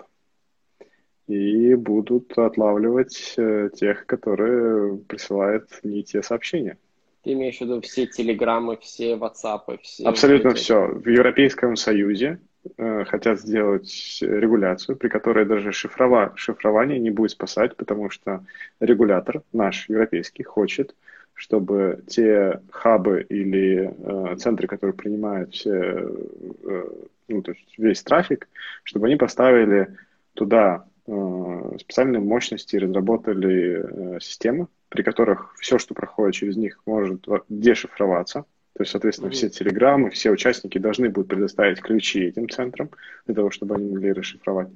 и 1.27 1.73
будут 1.75 2.37
отлавливать 2.37 3.33
э, 3.37 3.69
тех, 3.73 4.05
которые 4.05 4.97
присылают 4.97 5.69
не 5.83 6.03
те 6.03 6.21
сообщения. 6.21 6.77
Ты 7.23 7.33
имеешь 7.33 7.57
в 7.57 7.61
виду 7.61 7.79
все 7.81 8.05
телеграммы, 8.05 8.77
все 8.81 9.15
ватсапы, 9.15 9.79
все... 9.81 10.05
Абсолютно 10.05 10.49
эти... 10.49 10.57
все. 10.57 10.87
В 10.87 11.07
Европейском 11.07 11.77
Союзе 11.77 12.39
э, 12.77 13.05
хотят 13.05 13.39
сделать 13.39 14.17
регуляцию, 14.21 14.97
при 14.97 15.07
которой 15.07 15.45
даже 15.45 15.71
шифрова... 15.71 16.33
шифрование 16.35 16.99
не 16.99 17.11
будет 17.11 17.31
спасать, 17.31 17.77
потому 17.77 18.09
что 18.09 18.45
регулятор 18.81 19.41
наш, 19.53 19.87
европейский, 19.87 20.43
хочет, 20.43 20.95
чтобы 21.33 22.03
те 22.07 22.59
хабы 22.69 23.25
или 23.29 23.93
э, 23.97 24.35
центры, 24.35 24.67
которые 24.67 24.93
принимают 24.93 25.53
все, 25.53 25.71
э, 25.71 26.89
ну, 27.29 27.41
то 27.41 27.51
есть 27.51 27.77
весь 27.77 28.03
трафик, 28.03 28.49
чтобы 28.83 29.07
они 29.07 29.15
поставили 29.15 29.95
туда 30.33 30.85
специальные 31.05 32.21
мощности 32.21 32.77
разработали 32.77 34.15
э, 34.15 34.19
системы, 34.21 34.67
при 34.89 35.01
которых 35.01 35.53
все, 35.59 35.77
что 35.77 35.93
проходит 35.93 36.35
через 36.35 36.55
них, 36.55 36.81
может 36.85 37.25
дешифроваться. 37.49 38.45
То 38.73 38.83
есть, 38.83 38.91
соответственно, 38.91 39.29
mm-hmm. 39.29 39.33
все 39.33 39.49
телеграммы, 39.49 40.09
все 40.11 40.31
участники 40.31 40.77
должны 40.77 41.09
будут 41.09 41.29
предоставить 41.29 41.81
ключи 41.81 42.25
этим 42.25 42.49
центрам 42.49 42.89
для 43.25 43.35
того, 43.35 43.51
чтобы 43.51 43.75
они 43.75 43.91
могли 43.91 44.13
расшифровать. 44.13 44.69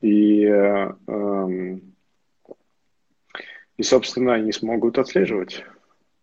И, 0.00 0.44
э, 0.44 0.94
эм, 1.06 1.94
и 3.76 3.82
собственно, 3.82 4.34
они 4.34 4.52
смогут 4.52 4.98
отслеживать 4.98 5.64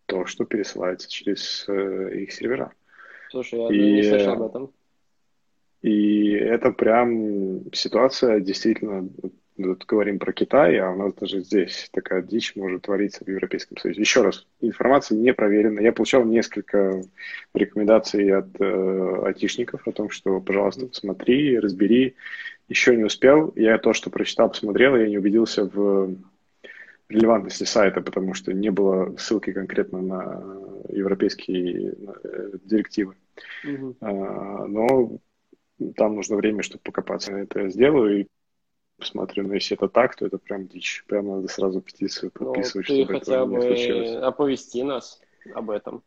то, 0.08 0.26
что 0.26 0.46
пересылается 0.46 1.10
через 1.10 1.68
их 1.68 2.32
сервера. 2.32 2.72
Слушай, 3.30 3.60
я 3.60 3.68
и, 3.68 3.94
не 3.94 4.04
слышал 4.04 4.34
об 4.34 4.42
этом. 4.44 4.72
И 5.82 6.32
это 6.32 6.72
прям 6.72 7.72
ситуация 7.72 8.40
действительно, 8.40 9.08
вот 9.58 9.86
говорим 9.86 10.20
про 10.20 10.34
Китай, 10.34 10.78
а 10.78 10.92
у 10.92 10.96
нас 10.96 11.14
даже 11.14 11.42
здесь 11.42 11.90
такая 11.92 12.22
дичь 12.22 12.56
может 12.56 12.84
твориться 12.84 13.24
в 13.24 13.28
Европейском 13.28 13.78
Союзе. 13.78 14.02
Еще 14.02 14.22
раз, 14.22 14.48
информация 14.62 15.18
не 15.18 15.34
проверена. 15.34 15.80
Я 15.80 15.92
получал 15.92 16.26
несколько 16.26 17.04
рекомендаций 17.54 18.32
от 18.32 18.50
э, 18.60 19.22
айтишников 19.26 19.88
о 19.88 19.92
том, 19.92 20.10
что, 20.10 20.40
пожалуйста, 20.42 20.88
посмотри, 20.88 21.60
разбери. 21.60 22.16
Еще 22.70 22.96
не 22.96 23.04
успел. 23.04 23.54
Я 23.56 23.78
то, 23.78 23.94
что 23.94 24.10
прочитал, 24.10 24.50
посмотрел, 24.50 24.96
я 24.96 25.08
не 25.08 25.18
убедился 25.18 25.64
в 25.66 26.16
релевантности 27.08 27.64
сайта, 27.64 28.02
потому 28.02 28.34
что 28.34 28.54
не 28.54 28.70
было 28.70 29.16
ссылки 29.18 29.54
конкретно 29.54 30.02
на 30.02 30.44
европейские 30.90 31.94
э, 31.94 32.50
директивы. 32.66 33.16
Угу. 33.64 33.98
Но 34.02 35.20
там 35.96 36.16
нужно 36.16 36.36
время, 36.36 36.64
чтобы 36.64 36.82
покопаться. 36.84 37.34
Это 37.34 37.62
я 37.62 37.70
сделаю 37.70 38.22
и 38.22 38.28
посмотрю. 38.98 39.48
Но 39.48 39.54
если 39.54 39.78
это 39.78 39.88
так, 39.88 40.16
то 40.16 40.26
это 40.26 40.38
прям 40.38 40.68
дичь. 40.68 41.04
Прям 41.08 41.28
надо 41.28 41.48
сразу 41.48 41.82
петицию 41.82 42.32
ну, 42.40 42.46
подписывать, 42.46 42.90
ну, 42.90 42.96
чтобы 42.96 43.20
хотя 43.20 43.46
бы 43.46 43.58
не 43.58 44.18
оповести 44.18 44.84
нас 44.84 45.22
об 45.54 45.70
этом. 45.70 46.04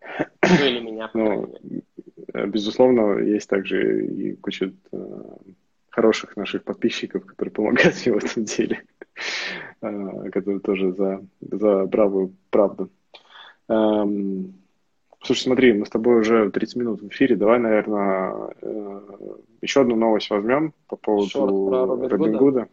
Ну, 0.42 0.66
или 0.66 0.80
меня. 0.80 1.10
Ну, 1.14 1.54
безусловно, 2.46 3.18
есть 3.18 3.48
также 3.48 4.06
и 4.06 4.36
куча 4.36 4.74
э, 4.92 5.22
хороших 5.88 6.36
наших 6.36 6.64
подписчиков, 6.64 7.24
которые 7.24 7.52
помогают 7.52 7.94
мне 8.06 8.14
в 8.14 8.24
этом 8.24 8.44
деле, 8.44 8.84
э, 9.80 10.30
которые 10.30 10.60
тоже 10.60 10.92
за, 10.92 11.26
за 11.40 11.86
бравую 11.86 12.36
правду. 12.50 12.90
Эм, 13.68 14.54
слушай, 15.24 15.42
смотри, 15.42 15.72
мы 15.72 15.86
с 15.86 15.90
тобой 15.90 16.20
уже 16.20 16.50
30 16.50 16.76
минут 16.76 17.02
в 17.02 17.08
эфире. 17.08 17.36
Давай, 17.36 17.58
наверное, 17.58 18.54
э, 18.60 19.00
еще 19.60 19.80
одну 19.80 19.96
новость 19.96 20.30
возьмем 20.30 20.74
по 20.88 20.96
поводу 20.96 22.08
Робин 22.08 22.36
Гуда. 22.36 22.68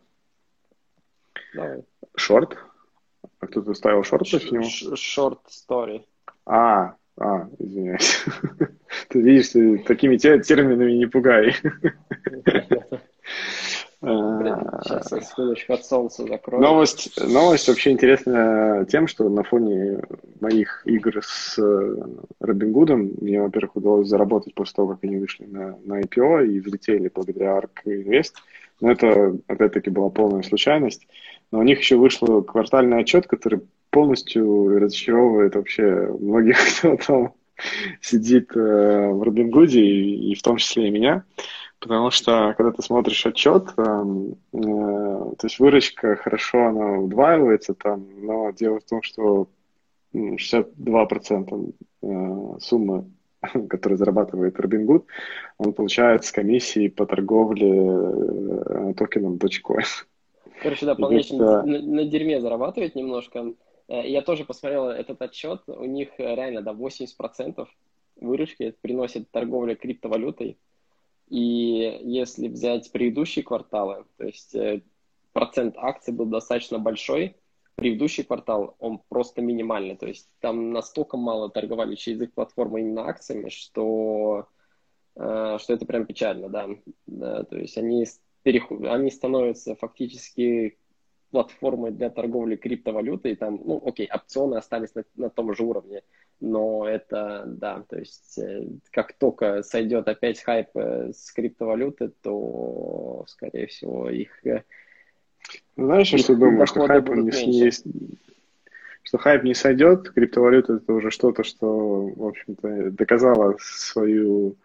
Давай. 1.53 1.83
Шорт? 2.15 2.57
А 3.39 3.47
кто-то 3.47 3.73
ставил 3.73 4.03
шорт 4.03 4.29
против 4.29 4.51
него? 4.51 4.95
Шорт 4.95 5.39
стори. 5.47 6.05
А, 6.45 6.95
а, 7.17 7.47
извиняюсь. 7.59 8.23
Ты 9.09 9.21
видишь, 9.21 9.49
ты 9.49 9.77
такими 9.79 10.17
терминами 10.17 10.91
не 10.93 11.05
пугай. 11.05 11.55
Сейчас 14.01 15.11
я 15.11 15.21
секундочку 15.21 15.73
от 15.73 15.85
солнца 15.85 16.25
закрою. 16.25 16.63
Новость, 16.63 17.19
новость 17.21 17.67
вообще 17.67 17.91
интересная 17.91 18.85
тем, 18.85 19.07
что 19.07 19.29
на 19.29 19.43
фоне 19.43 20.01
моих 20.39 20.81
игр 20.85 21.19
с 21.23 21.59
э, 21.59 21.97
Робин 22.39 22.71
Гудом 22.71 23.11
мне, 23.21 23.39
во-первых, 23.39 23.75
удалось 23.75 24.07
заработать 24.07 24.55
после 24.55 24.73
того, 24.73 24.87
как 24.89 25.03
они 25.03 25.17
вышли 25.17 25.45
на, 25.45 25.77
на 25.85 26.01
IPO 26.01 26.47
и 26.47 26.59
взлетели 26.59 27.11
благодаря 27.13 27.59
ARK 27.59 27.85
Invest. 27.85 28.33
Но 28.79 28.91
это, 28.91 29.37
опять-таки, 29.45 29.91
была 29.91 30.09
полная 30.09 30.41
случайность. 30.41 31.05
Но 31.51 31.59
у 31.59 31.63
них 31.63 31.79
еще 31.79 31.97
вышел 31.97 32.41
квартальный 32.41 33.01
отчет, 33.01 33.27
который 33.27 33.61
полностью 33.91 34.79
разочаровывает 34.79 35.53
вообще 35.53 36.07
многих, 36.19 36.57
кто 36.79 36.95
там 36.95 37.33
сидит 38.01 38.49
э, 38.55 39.09
в 39.11 39.21
Робингуде, 39.21 39.81
и, 39.81 40.31
и 40.31 40.35
в 40.35 40.41
том 40.41 40.57
числе 40.57 40.87
и 40.87 40.91
меня. 40.91 41.23
Потому 41.81 42.11
что, 42.11 42.53
когда 42.55 42.71
ты 42.71 42.83
смотришь 42.83 43.25
отчет, 43.25 43.73
э, 43.75 43.81
э, 43.81 44.57
то 44.59 45.39
есть 45.43 45.57
выручка 45.57 46.15
хорошо, 46.15 46.67
она 46.67 46.99
удваивается 46.99 47.73
там, 47.73 48.07
но 48.23 48.51
дело 48.51 48.79
в 48.79 48.83
том, 48.83 49.01
что 49.01 49.47
62% 50.13 51.73
э, 52.03 52.59
суммы, 52.59 53.11
которую 53.67 53.97
зарабатывает 53.97 54.59
Robinhood, 54.59 55.05
он 55.57 55.73
получает 55.73 56.23
с 56.23 56.31
комиссии 56.31 56.87
по 56.87 57.07
торговле 57.07 57.71
э, 57.71 58.93
токеном 58.95 59.37
Dogecoin. 59.37 59.85
Короче, 60.61 60.85
да, 60.85 60.93
полнейший 60.93 61.37
это... 61.37 61.63
на, 61.63 61.79
на 61.81 62.05
дерьме 62.05 62.39
зарабатывает 62.41 62.93
немножко. 62.93 63.53
Э, 63.87 64.07
я 64.07 64.21
тоже 64.21 64.45
посмотрел 64.45 64.87
этот 64.89 65.19
отчет, 65.23 65.63
у 65.65 65.85
них 65.85 66.09
реально, 66.19 66.61
да, 66.61 66.73
80% 66.73 67.65
выручки 68.17 68.75
приносит 68.81 69.31
торговля 69.31 69.73
криптовалютой, 69.73 70.59
и 71.31 72.01
если 72.03 72.49
взять 72.49 72.91
предыдущие 72.91 73.45
кварталы, 73.45 74.03
то 74.17 74.25
есть 74.25 74.53
э, 74.53 74.81
процент 75.31 75.75
акций 75.77 76.13
был 76.13 76.25
достаточно 76.25 76.77
большой, 76.77 77.37
предыдущий 77.75 78.25
квартал 78.25 78.75
он 78.79 78.99
просто 79.07 79.41
минимальный. 79.41 79.95
То 79.95 80.07
есть 80.07 80.29
там 80.41 80.73
настолько 80.73 81.15
мало 81.15 81.49
торговали 81.49 81.95
через 81.95 82.21
их 82.21 82.33
платформу 82.33 82.79
именно 82.79 83.07
акциями, 83.07 83.47
что, 83.47 84.49
э, 85.15 85.57
что 85.57 85.73
это 85.73 85.85
прям 85.85 86.05
печально, 86.05 86.49
да. 86.49 86.67
да 87.07 87.43
то 87.45 87.57
есть 87.57 87.77
они, 87.77 88.05
переход... 88.43 88.83
они 88.83 89.09
становятся 89.09 89.75
фактически 89.75 90.77
платформой 91.29 91.91
для 91.91 92.09
торговли 92.09 92.57
криптовалютой. 92.57 93.37
Там, 93.37 93.57
ну, 93.63 93.81
окей, 93.85 94.09
опционы 94.13 94.55
остались 94.55 94.93
на, 94.95 95.05
на 95.15 95.29
том 95.29 95.55
же 95.55 95.63
уровне, 95.63 96.03
но 96.41 96.87
это, 96.87 97.43
да, 97.45 97.83
то 97.87 97.99
есть 97.99 98.37
э, 98.39 98.67
как 98.91 99.13
только 99.13 99.61
сойдет 99.61 100.07
опять 100.07 100.41
хайп 100.41 100.69
э, 100.73 101.11
с 101.13 101.31
криптовалюты, 101.31 102.11
то, 102.21 103.23
скорее 103.27 103.67
всего, 103.67 104.09
их... 104.09 104.45
Э, 104.45 104.63
Знаешь, 105.77 106.11
их 106.11 106.21
что 106.21 106.35
думаю, 106.35 106.65
что 106.65 106.87
хайп 106.87 107.09
не, 107.09 107.65
не, 107.65 107.71
что 109.03 109.17
хайп 109.19 109.43
не 109.43 109.53
сойдет, 109.53 110.09
криптовалюта 110.09 110.73
это 110.73 110.93
уже 110.93 111.11
что-то, 111.11 111.43
что, 111.43 112.07
в 112.07 112.25
общем-то, 112.25 112.89
доказало 112.91 113.55
свою 113.59 114.55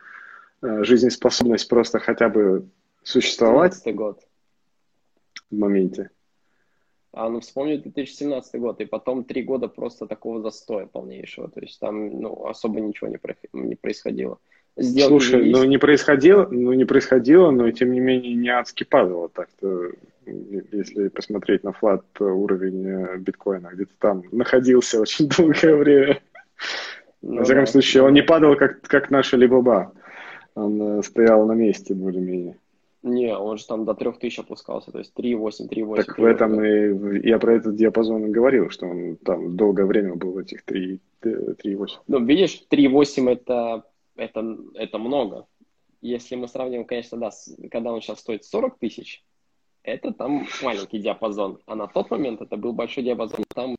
жизнеспособность 0.62 1.69
просто 1.69 1.99
хотя 1.99 2.31
бы 2.31 2.67
существовать. 3.03 3.81
год. 3.95 4.21
В 5.51 5.57
моменте. 5.57 6.11
А 7.17 7.31
ну 7.31 7.41
вспомни 7.41 7.77
2017 7.77 8.61
год, 8.61 8.79
и 8.83 8.85
потом 8.85 9.25
три 9.25 9.43
года 9.43 9.69
просто 9.69 10.07
такого 10.07 10.43
застоя 10.43 10.85
полнейшего. 10.85 11.49
То 11.49 11.61
есть 11.61 11.81
там 11.81 12.21
ну, 12.21 12.45
особо 12.45 12.79
ничего 12.79 13.09
не, 13.09 13.19
не 13.55 13.75
происходило. 13.75 14.39
Сделки 14.77 15.09
Слушай, 15.09 15.51
ну 15.51 15.65
не 15.65 15.79
происходило, 15.79 16.47
ну 16.51 16.75
не 16.75 16.85
происходило, 16.85 17.51
но 17.51 17.71
тем 17.71 17.93
не 17.93 18.01
менее 18.01 18.35
не 18.35 18.51
адски 18.51 18.85
падало 18.85 19.31
так-то. 19.31 19.93
Если 20.27 21.09
посмотреть 21.09 21.65
на 21.65 21.73
флат 21.73 22.05
уровень 22.21 22.87
э, 22.87 23.17
биткоина, 23.17 23.71
где-то 23.73 23.93
там 23.99 24.23
находился 24.31 25.01
очень 25.01 25.31
долгое 25.31 25.75
время. 25.75 26.21
Ну, 27.23 27.39
Во 27.39 27.45
всяком 27.45 27.65
да. 27.65 27.71
случае, 27.71 28.03
он 28.03 28.13
не 28.13 28.23
падал, 28.23 28.57
как, 28.57 28.83
как 28.83 29.11
наша 29.11 29.39
Либаба. 29.39 29.95
Он 30.55 30.99
э, 30.99 31.03
стоял 31.03 31.47
на 31.47 31.53
месте 31.53 31.95
более-менее. 31.95 32.59
Не, 33.07 33.37
он 33.37 33.57
же 33.57 33.66
там 33.66 33.85
до 33.85 33.95
3000 33.95 34.40
опускался, 34.40 34.90
то 34.90 34.99
есть 34.99 35.12
3,8, 35.16 35.69
3,8. 35.69 35.97
Так 35.97 36.16
3, 36.16 36.25
в 36.25 36.27
этом 36.27 36.64
и 36.64 37.29
я 37.29 37.38
про 37.38 37.55
этот 37.55 37.77
диапазон 37.77 38.27
и 38.27 38.31
говорил, 38.31 38.69
что 38.71 38.87
он 38.87 39.16
там 39.16 39.57
долгое 39.57 39.87
время 39.87 40.16
был 40.16 40.33
в 40.33 40.38
этих 40.38 40.64
3,8. 40.64 41.88
Ну, 42.09 42.25
видишь, 42.25 42.64
3,8 42.69 43.31
это, 43.31 43.85
это, 44.16 44.59
это 44.75 44.99
много. 44.99 45.47
Если 46.03 46.35
мы 46.35 46.49
сравним, 46.49 46.85
конечно, 46.85 47.16
да, 47.16 47.31
с, 47.31 47.57
когда 47.71 47.92
он 47.92 48.01
сейчас 48.01 48.19
стоит 48.19 48.45
40 48.45 48.77
тысяч, 48.79 49.25
это 49.85 50.12
там 50.12 50.49
маленький 50.62 50.99
диапазон. 50.99 51.61
А 51.66 51.77
на 51.77 51.87
тот 51.87 52.11
момент 52.11 52.40
это 52.40 52.57
был 52.57 52.73
большой 52.73 53.05
диапазон, 53.05 53.45
там 53.55 53.77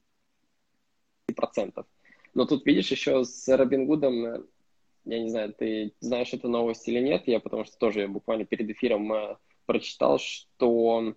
процентов. 1.36 1.86
Но 2.34 2.46
тут, 2.46 2.66
видишь, 2.66 2.92
еще 2.92 3.26
с 3.26 3.48
Робингудом 3.58 4.46
я 5.08 5.20
не 5.20 5.30
знаю, 5.30 5.54
ты 5.54 5.94
знаешь 6.00 6.34
эту 6.34 6.50
новость 6.50 6.88
или 6.88 7.00
нет, 7.00 7.24
я 7.28 7.40
потому 7.40 7.64
что 7.66 7.78
тоже 7.78 8.08
буквально 8.08 8.46
перед 8.46 8.70
эфиром 8.70 9.12
э, 9.14 9.38
прочитал, 9.66 10.20
что 10.20 11.14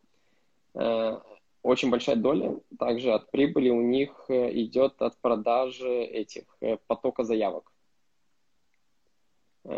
э, 0.74 1.18
очень 1.62 1.90
большая 1.90 2.16
доля 2.16 2.58
также 2.78 3.12
от 3.12 3.30
прибыли 3.30 3.70
у 3.70 3.82
них 3.82 4.10
э, 4.28 4.52
идет 4.60 5.02
от 5.02 5.20
продажи 5.20 5.88
этих 5.88 6.44
э, 6.60 6.76
потока 6.86 7.24
заявок. 7.24 7.72
Э, 9.64 9.72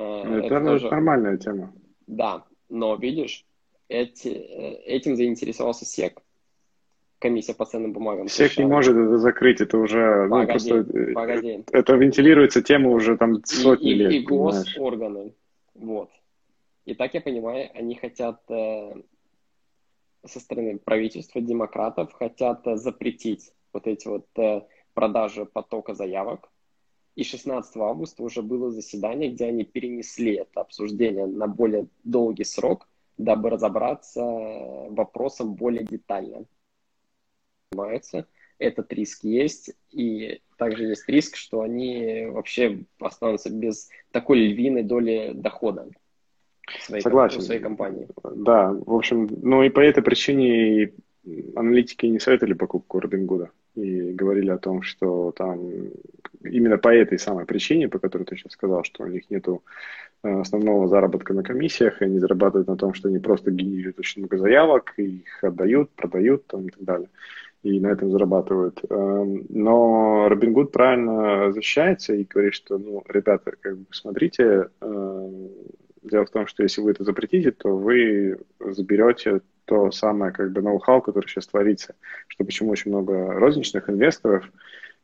это, 0.45 0.57
это 0.57 0.65
тоже... 0.65 0.91
нормальная 0.91 1.39
тема. 1.39 1.73
Да, 2.07 2.45
но 2.69 2.97
видишь, 2.97 3.47
эти, 3.89 4.29
э, 4.29 4.75
этим 4.85 5.17
заинтересовался 5.17 5.87
СЕК 5.87 6.23
комиссия 7.23 7.55
по 7.55 7.65
ценным 7.65 7.93
бумагам. 7.93 8.27
Всех 8.27 8.59
не 8.59 8.67
может 8.67 8.97
это 8.97 9.19
закрыть, 9.19 9.61
это 9.61 9.79
уже... 9.79 10.27
Ну, 10.27 10.41
погоди, 10.41 10.73
ну, 10.73 10.85
просто, 10.85 11.13
погоди. 11.15 11.65
Это 11.73 11.95
вентилируется 11.95 12.63
тема 12.63 12.91
уже 12.91 13.17
там 13.17 13.45
сотни 13.45 13.93
и, 13.93 13.95
лет. 13.95 14.13
И, 14.13 14.17
и 14.17 14.27
госорганы. 14.27 15.33
Вот. 15.75 16.11
И 16.85 16.95
так 16.95 17.15
я 17.15 17.21
понимаю, 17.21 17.71
они 17.75 17.95
хотят 17.95 18.43
э, 18.51 18.95
со 20.27 20.41
стороны 20.41 20.79
правительства, 20.79 21.41
демократов, 21.41 22.13
хотят 22.13 22.67
э, 22.67 22.77
запретить 22.77 23.53
вот 23.73 23.87
эти 23.87 24.09
вот 24.09 24.27
э, 24.37 24.63
продажи 24.93 25.47
потока 25.47 25.95
заявок. 25.95 26.51
И 27.15 27.23
16 27.23 27.77
августа 27.77 28.25
уже 28.25 28.43
было 28.43 28.71
заседание, 28.73 29.31
где 29.31 29.45
они 29.45 29.65
перенесли 29.65 30.35
это 30.35 30.63
обсуждение 30.63 31.27
на 31.27 31.47
более 31.47 31.87
долгий 32.03 32.45
срок, 32.45 32.89
дабы 33.17 33.51
разобраться 33.51 34.23
вопросом 34.91 35.55
более 35.55 35.85
детально 35.85 36.47
занимаются. 37.73 38.27
Этот 38.59 38.93
риск 38.93 39.25
есть, 39.25 39.75
и 39.91 40.41
также 40.57 40.85
есть 40.85 41.09
риск, 41.09 41.37
что 41.37 41.63
они 41.63 42.27
вообще 42.31 42.81
останутся 43.01 43.51
без 43.51 43.89
такой 44.13 44.39
львиной 44.39 44.85
доли 44.85 45.33
дохода 45.35 45.89
своей, 46.81 47.03
Согласен. 47.03 47.41
своей 47.41 47.61
компании. 47.61 48.07
Да, 48.23 48.71
в 48.71 48.95
общем, 48.95 49.29
ну 49.43 49.63
и 49.65 49.69
по 49.69 49.81
этой 49.81 50.03
причине 50.03 50.93
аналитики 51.57 52.07
не 52.07 52.21
советовали 52.21 52.55
покупку 52.55 53.01
Робингуда 53.01 53.51
и 53.75 54.13
говорили 54.13 54.51
о 54.51 54.59
том, 54.59 54.83
что 54.83 55.33
там 55.33 55.71
именно 56.45 56.79
по 56.79 56.89
этой 56.95 57.19
самой 57.19 57.47
причине, 57.47 57.89
по 57.89 57.99
которой 57.99 58.25
ты 58.25 58.37
сейчас 58.37 58.53
сказал, 58.53 58.85
что 58.85 59.05
у 59.05 59.07
них 59.07 59.31
нету 59.31 59.63
э, 60.23 60.41
основного 60.41 60.89
заработка 60.89 61.33
на 61.33 61.43
комиссиях, 61.43 62.01
и 62.01 62.05
они 62.05 62.19
зарабатывают 62.19 62.69
на 62.69 62.77
том, 62.77 62.93
что 62.93 63.09
они 63.09 63.19
просто 63.19 63.51
генерируют 63.51 63.99
очень 63.99 64.23
много 64.23 64.37
заявок, 64.39 64.95
их 64.97 65.43
отдают, 65.43 65.91
продают 65.91 66.47
там, 66.47 66.67
и 66.67 66.71
так 66.71 66.83
далее 66.83 67.09
и 67.63 67.79
на 67.81 67.89
этом 67.89 68.11
зарабатывают. 68.11 68.81
Эм, 68.91 69.47
но 69.49 70.29
Робингуд 70.29 70.73
правильно 70.73 71.53
защищается 71.53 72.15
и 72.15 72.25
говорит, 72.25 72.55
что, 72.55 72.79
ну, 72.79 73.03
ребята, 73.09 73.53
как 73.61 73.79
бы 73.79 73.87
смотрите, 73.93 74.69
эм, 74.81 75.51
дело 76.03 76.27
в 76.27 76.31
том, 76.31 76.47
что 76.47 76.63
если 76.63 76.81
вы 76.81 76.91
это 76.91 77.05
запретите, 77.05 77.53
то 77.53 77.77
вы 77.77 78.39
заберете 78.59 79.43
то 79.65 79.93
самое 79.93 80.33
как 80.33 80.53
бы 80.53 80.61
ноу-хау, 80.61 81.01
которое 81.01 81.29
сейчас 81.29 81.47
творится, 81.47 81.95
что 82.27 82.45
почему 82.45 82.71
очень 82.71 82.91
много 82.91 83.33
розничных 83.35 83.89
инвесторов 83.89 84.51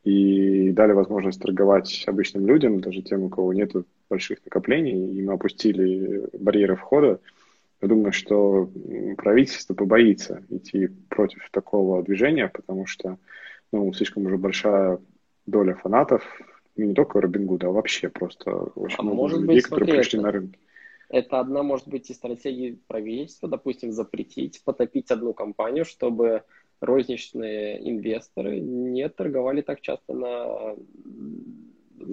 и 0.03 0.71
дали 0.71 0.91
возможность 0.91 1.41
торговать 1.41 2.03
обычным 2.07 2.45
людям, 2.45 2.81
даже 2.81 3.01
тем, 3.01 3.23
у 3.23 3.29
кого 3.29 3.53
нет 3.53 3.71
больших 4.09 4.39
накоплений, 4.43 5.17
им 5.17 5.29
опустили 5.29 6.25
барьеры 6.37 6.75
входа, 6.75 7.19
Я 7.81 7.87
думаю, 7.87 8.11
что 8.11 8.69
правительство 9.17 9.73
побоится 9.73 10.43
идти 10.49 10.87
против 11.09 11.49
такого 11.51 12.03
движения, 12.03 12.49
потому 12.49 12.85
что 12.85 13.17
ну, 13.71 13.91
слишком 13.93 14.25
уже 14.25 14.37
большая 14.37 14.99
доля 15.45 15.75
фанатов, 15.75 16.23
ну, 16.75 16.85
не 16.85 16.93
только 16.93 17.21
Робин 17.21 17.45
Гуда, 17.45 17.67
а 17.67 17.71
вообще 17.71 18.09
просто 18.09 18.51
очень 18.75 18.95
А 18.99 19.03
много 19.03 19.15
может 19.15 19.41
людей, 19.41 19.55
быть, 19.55 19.63
которые 19.65 19.85
смотри, 19.85 19.97
пришли 20.01 20.17
это- 20.19 20.25
на 20.25 20.31
рынок. 20.31 20.55
Это 21.09 21.39
одна 21.39 21.63
может 21.63 21.87
быть 21.87 22.09
и 22.11 22.13
стратегия 22.13 22.77
правительства, 22.87 23.49
допустим, 23.49 23.91
запретить, 23.91 24.61
потопить 24.63 25.09
одну 25.09 25.33
компанию, 25.33 25.83
чтобы 25.85 26.43
розничные 26.81 27.89
инвесторы 27.89 28.59
не 28.59 29.09
торговали 29.09 29.61
так 29.61 29.81
часто 29.81 30.13
на 30.13 30.75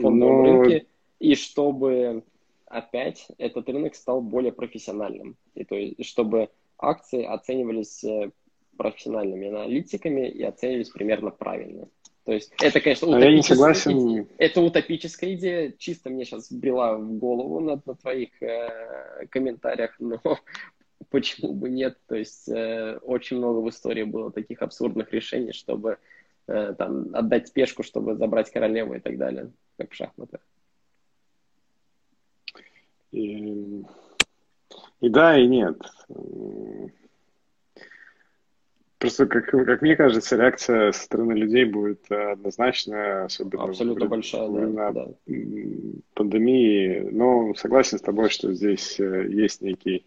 фондовом 0.00 0.18
Но- 0.42 0.62
рынке, 0.62 0.86
и 1.18 1.34
чтобы 1.34 2.22
опять 2.66 3.28
этот 3.38 3.68
рынок 3.68 3.94
стал 3.94 4.20
более 4.20 4.52
профессиональным. 4.52 5.36
И 5.54 5.64
то 5.64 5.74
есть, 5.74 6.04
чтобы 6.04 6.50
акции 6.78 7.24
оценивались 7.24 8.04
э, 8.04 8.30
профессиональными 8.76 9.48
аналитиками 9.48 10.28
и 10.28 10.42
оценивались 10.42 10.90
примерно 10.90 11.30
правильно. 11.30 11.88
То 12.24 12.32
есть 12.32 12.52
это, 12.60 12.80
конечно, 12.80 13.06
А 13.06 13.20
я 13.20 13.30
не 13.30 13.38
утопическая 13.38 13.56
согласен. 13.56 14.28
Это 14.38 14.60
утопическая 14.60 15.34
идея, 15.34 15.72
чисто 15.78 16.10
мне 16.10 16.24
сейчас 16.24 16.50
брела 16.50 16.96
в 16.96 17.18
голову 17.18 17.60
на, 17.60 17.80
на 17.84 17.94
твоих 17.94 18.30
э, 18.42 19.26
комментариях, 19.30 19.94
но 20.00 20.20
почему 21.10 21.54
бы 21.54 21.70
нет? 21.70 21.96
То 22.08 22.16
есть 22.16 22.48
э, 22.48 22.98
очень 23.02 23.36
много 23.36 23.60
в 23.60 23.68
истории 23.70 24.02
было 24.02 24.32
таких 24.32 24.60
абсурдных 24.62 25.12
решений, 25.12 25.52
чтобы 25.52 25.98
э, 26.48 26.74
там 26.76 27.14
отдать 27.14 27.46
спешку, 27.46 27.84
чтобы 27.84 28.16
забрать 28.16 28.50
королеву 28.50 28.94
и 28.94 29.00
так 29.00 29.16
далее, 29.18 29.52
как 29.78 29.92
в 29.92 29.94
шахматах. 29.94 30.40
И, 33.16 33.82
и 35.00 35.08
да, 35.08 35.38
и 35.38 35.46
нет. 35.46 35.78
Просто, 38.98 39.26
как, 39.26 39.46
как 39.50 39.82
мне 39.82 39.96
кажется, 39.96 40.36
реакция 40.36 40.92
со 40.92 41.02
стороны 41.02 41.32
людей 41.32 41.64
будет 41.64 42.00
э, 42.10 42.32
однозначная, 42.32 43.24
особенно 43.24 43.66
в 43.66 43.70
Абсолютно 43.70 44.04
вре- 44.04 44.08
большая, 44.08 44.68
да, 44.68 44.92
да. 44.92 45.08
пандемии. 46.14 47.08
Но 47.10 47.54
согласен 47.54 47.98
с 47.98 48.02
тобой, 48.02 48.30
что 48.30 48.52
здесь 48.52 48.98
э, 48.98 49.28
есть 49.28 49.60
некий 49.60 50.04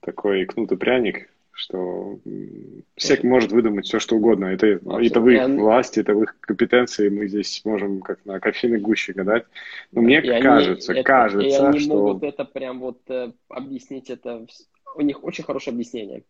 такой 0.00 0.46
кнут 0.46 0.72
и 0.72 0.76
пряник, 0.76 1.28
что 1.52 2.18
м, 2.24 2.84
всяк 2.96 3.22
может 3.24 3.52
выдумать 3.52 3.86
все, 3.86 3.98
что 3.98 4.16
угодно. 4.16 4.46
Это, 4.46 4.66
это 4.66 5.20
в 5.20 5.28
их 5.28 5.48
власти, 5.60 6.00
это 6.00 6.14
в 6.14 6.22
их 6.22 6.38
компетенции. 6.40 7.08
Мы 7.08 7.28
здесь 7.28 7.62
можем 7.64 8.00
как 8.00 8.24
на 8.24 8.40
кофейной 8.40 8.80
гуще 8.80 9.12
гадать. 9.12 9.46
Но 9.92 10.00
мне 10.02 10.20
И 10.20 10.28
они 10.28 10.42
кажется, 10.42 10.92
это- 10.92 11.02
кажется, 11.02 11.46
и 11.46 11.66
они 11.68 11.80
что... 11.80 11.94
могут 11.96 12.22
это 12.22 12.44
прям 12.44 12.80
вот 12.80 13.00
э, 13.10 13.32
объяснить 13.48 14.10
это. 14.10 14.46
У 14.94 15.02
них 15.02 15.22
очень 15.22 15.44
хорошее 15.44 15.74
объяснение. 15.74 16.24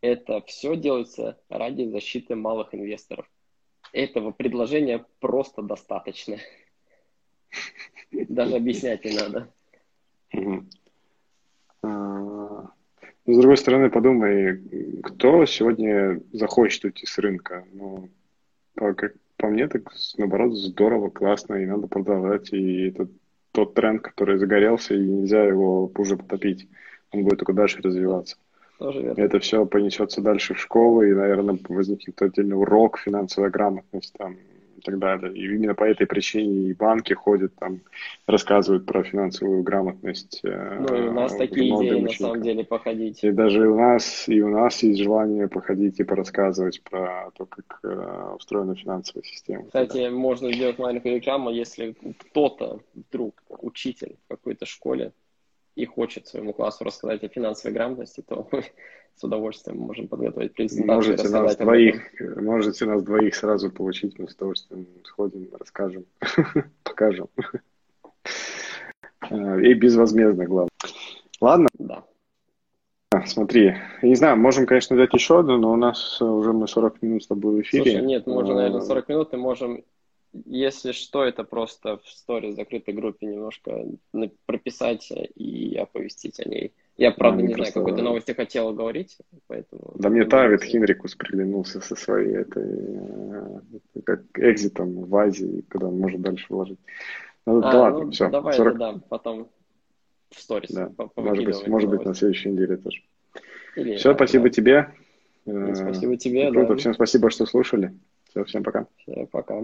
Это 0.00 0.40
все 0.42 0.76
делается 0.76 1.38
ради 1.48 1.84
защиты 1.88 2.34
малых 2.34 2.74
инвесторов. 2.74 3.30
Этого 3.92 4.32
предложения 4.32 5.04
просто 5.20 5.62
достаточно. 5.62 6.36
Даже 8.10 8.56
объяснять 8.56 9.04
не 9.04 9.12
надо. 9.18 9.48
Но 13.26 13.34
с 13.34 13.38
другой 13.38 13.56
стороны, 13.56 13.90
подумай, 13.90 14.60
кто 15.02 15.46
сегодня 15.46 16.20
захочет 16.32 16.84
уйти 16.84 17.06
с 17.06 17.16
рынка? 17.18 17.64
Ну, 17.72 18.10
по, 18.74 18.92
как, 18.92 19.14
по 19.36 19.48
мне, 19.48 19.66
так 19.66 19.82
наоборот 20.18 20.54
здорово, 20.54 21.08
классно, 21.08 21.54
и 21.54 21.66
надо 21.66 21.86
продолжать. 21.86 22.52
И 22.52 22.88
это 22.88 23.08
тот 23.52 23.74
тренд, 23.74 24.02
который 24.02 24.36
загорелся, 24.36 24.94
и 24.94 24.98
нельзя 24.98 25.42
его 25.44 25.90
уже 25.96 26.16
потопить. 26.16 26.68
Он 27.12 27.22
будет 27.22 27.38
только 27.38 27.54
дальше 27.54 27.80
развиваться. 27.82 28.36
Тоже 28.78 29.00
верно. 29.00 29.20
Это 29.20 29.38
все 29.38 29.64
понесется 29.64 30.20
дальше 30.20 30.54
в 30.54 30.60
школы, 30.60 31.08
и, 31.08 31.14
наверное, 31.14 31.58
возникнет 31.68 32.20
отдельный 32.20 32.58
урок, 32.58 32.98
финансовая 32.98 33.50
грамотность 33.50 34.12
там, 34.18 34.36
и 34.76 34.80
так 34.80 34.98
далее. 34.98 35.32
И 35.34 35.44
именно 35.44 35.74
по 35.74 35.84
этой 35.84 36.06
причине 36.06 36.70
и 36.70 36.74
банки 36.74 37.12
ходят 37.12 37.54
там, 37.56 37.80
рассказывают 38.26 38.86
про 38.86 39.02
финансовую 39.02 39.62
грамотность. 39.62 40.40
э, 40.44 40.78
Ну 40.80 40.96
и 40.96 41.08
у 41.08 41.12
нас 41.12 41.34
такие 41.36 41.68
идеи 41.68 41.90
на 42.00 42.08
ученикам. 42.08 42.16
самом 42.16 42.42
деле 42.42 42.64
походить. 42.64 43.22
И 43.24 43.30
даже 43.30 43.68
у 43.68 43.78
нас, 43.78 44.28
и 44.28 44.42
у 44.42 44.48
нас 44.48 44.82
есть 44.82 45.00
желание 45.02 45.48
походить 45.48 46.00
и 46.00 46.04
порассказывать 46.04 46.82
про 46.82 47.30
то, 47.36 47.46
как 47.46 47.80
э, 47.82 48.34
устроена 48.36 48.74
финансовая 48.74 49.24
система. 49.24 49.64
Кстати, 49.66 50.08
можно 50.08 50.52
сделать 50.52 50.78
маленькую 50.78 51.16
рекламу, 51.16 51.50
если 51.50 51.94
кто-то 52.30 52.80
вдруг 52.94 53.34
учитель 53.48 54.16
в 54.24 54.28
какой-то 54.28 54.66
школе 54.66 55.12
и 55.76 55.86
хочет 55.86 56.26
своему 56.26 56.52
классу 56.52 56.84
рассказать 56.84 57.22
о 57.24 57.28
финансовой 57.28 57.74
грамотности, 57.74 58.22
то 58.26 58.48
мы 58.52 58.64
с 59.16 59.24
удовольствием 59.24 59.78
можем 59.78 60.08
подготовить 60.08 60.54
презентацию 60.54 60.96
Можете 60.96 61.28
нас 61.28 61.56
двоих, 61.56 62.02
можете 62.36 62.86
нас 62.86 63.02
двоих 63.02 63.34
сразу 63.34 63.70
получить, 63.70 64.18
мы 64.18 64.28
с 64.28 64.34
удовольствием 64.34 64.86
сходим, 65.04 65.48
расскажем, 65.58 66.04
покажем. 66.82 67.28
Э, 69.30 69.60
И 69.62 69.74
безвозмездно, 69.74 70.44
главное. 70.44 70.70
Ладно, 71.40 71.68
Да. 71.78 72.04
смотри, 73.26 73.76
я 74.02 74.08
не 74.08 74.14
знаю, 74.14 74.36
можем, 74.36 74.66
конечно, 74.66 74.96
взять 74.96 75.12
еще 75.12 75.40
одну, 75.40 75.58
но 75.58 75.72
у 75.72 75.76
нас 75.76 76.20
уже 76.20 76.52
мы 76.52 76.66
40 76.68 77.02
минут 77.02 77.24
с 77.24 77.26
тобой 77.26 77.56
в 77.56 77.60
эфире. 77.62 77.92
Слушай, 77.92 78.06
нет, 78.06 78.26
мы 78.26 78.42
уже, 78.42 78.54
наверное, 78.54 78.80
Э, 78.80 78.84
40 78.84 79.08
минут, 79.08 79.32
и 79.32 79.36
можем, 79.36 79.84
если 80.44 80.92
что, 80.92 81.24
это 81.24 81.44
просто 81.44 81.98
в 81.98 82.08
сторе 82.08 82.52
закрытой 82.52 82.94
группе 82.94 83.26
немножко 83.26 83.86
прописать 84.46 85.12
и 85.36 85.76
оповестить 85.76 86.40
о 86.40 86.48
ней. 86.48 86.72
Я, 86.96 87.10
правда, 87.10 87.38
мне 87.38 87.48
не 87.48 87.54
знаю, 87.54 87.72
просто- 87.72 87.80
какой 87.80 87.96
ты 87.96 88.02
новости 88.02 88.32
хотела 88.32 88.72
говорить, 88.72 89.18
поэтому... 89.48 89.92
Да 89.96 90.08
мне 90.08 90.24
Тавит 90.24 90.62
Хинрикус 90.62 91.14
приглянулся 91.16 91.80
со 91.80 91.96
своей 91.96 92.36
этой, 92.36 92.64
э, 92.66 94.00
как 94.04 94.22
экзитом 94.36 95.04
в 95.04 95.16
Азии, 95.16 95.64
когда 95.68 95.88
он 95.88 95.98
может 95.98 96.20
дальше 96.20 96.46
вложить. 96.48 96.78
Ну, 97.46 97.60
да 97.60 97.70
А, 97.72 97.76
ладно, 97.82 98.04
ну, 98.04 98.10
все. 98.12 98.28
давай, 98.30 98.56
40, 98.56 98.78
да, 98.78 98.92
да, 98.92 99.00
потом 99.08 99.48
в 100.30 100.40
сторис 100.40 100.70
да. 100.70 100.90
Может 101.16 101.44
быть, 101.44 101.66
может 101.68 101.90
быть, 101.90 102.04
на 102.04 102.14
следующей 102.14 102.50
неделе 102.50 102.76
тоже. 102.76 103.02
Или- 103.76 103.96
Все, 103.96 104.10
да, 104.10 104.14
спасибо 104.14 104.44
да. 104.44 104.50
тебе. 104.50 104.94
Ну, 105.46 105.70
Э, 105.70 105.74
Спасибо 105.74 106.16
тебе, 106.16 106.50
Круто, 106.50 106.68
да. 106.68 106.76
всем 106.76 106.94
спасибо, 106.94 107.28
что 107.30 107.44
слушали. 107.44 107.92
Все, 108.30 108.44
всем 108.44 108.62
пока. 108.62 108.86
Всё, 108.98 109.26
пока. 109.26 109.62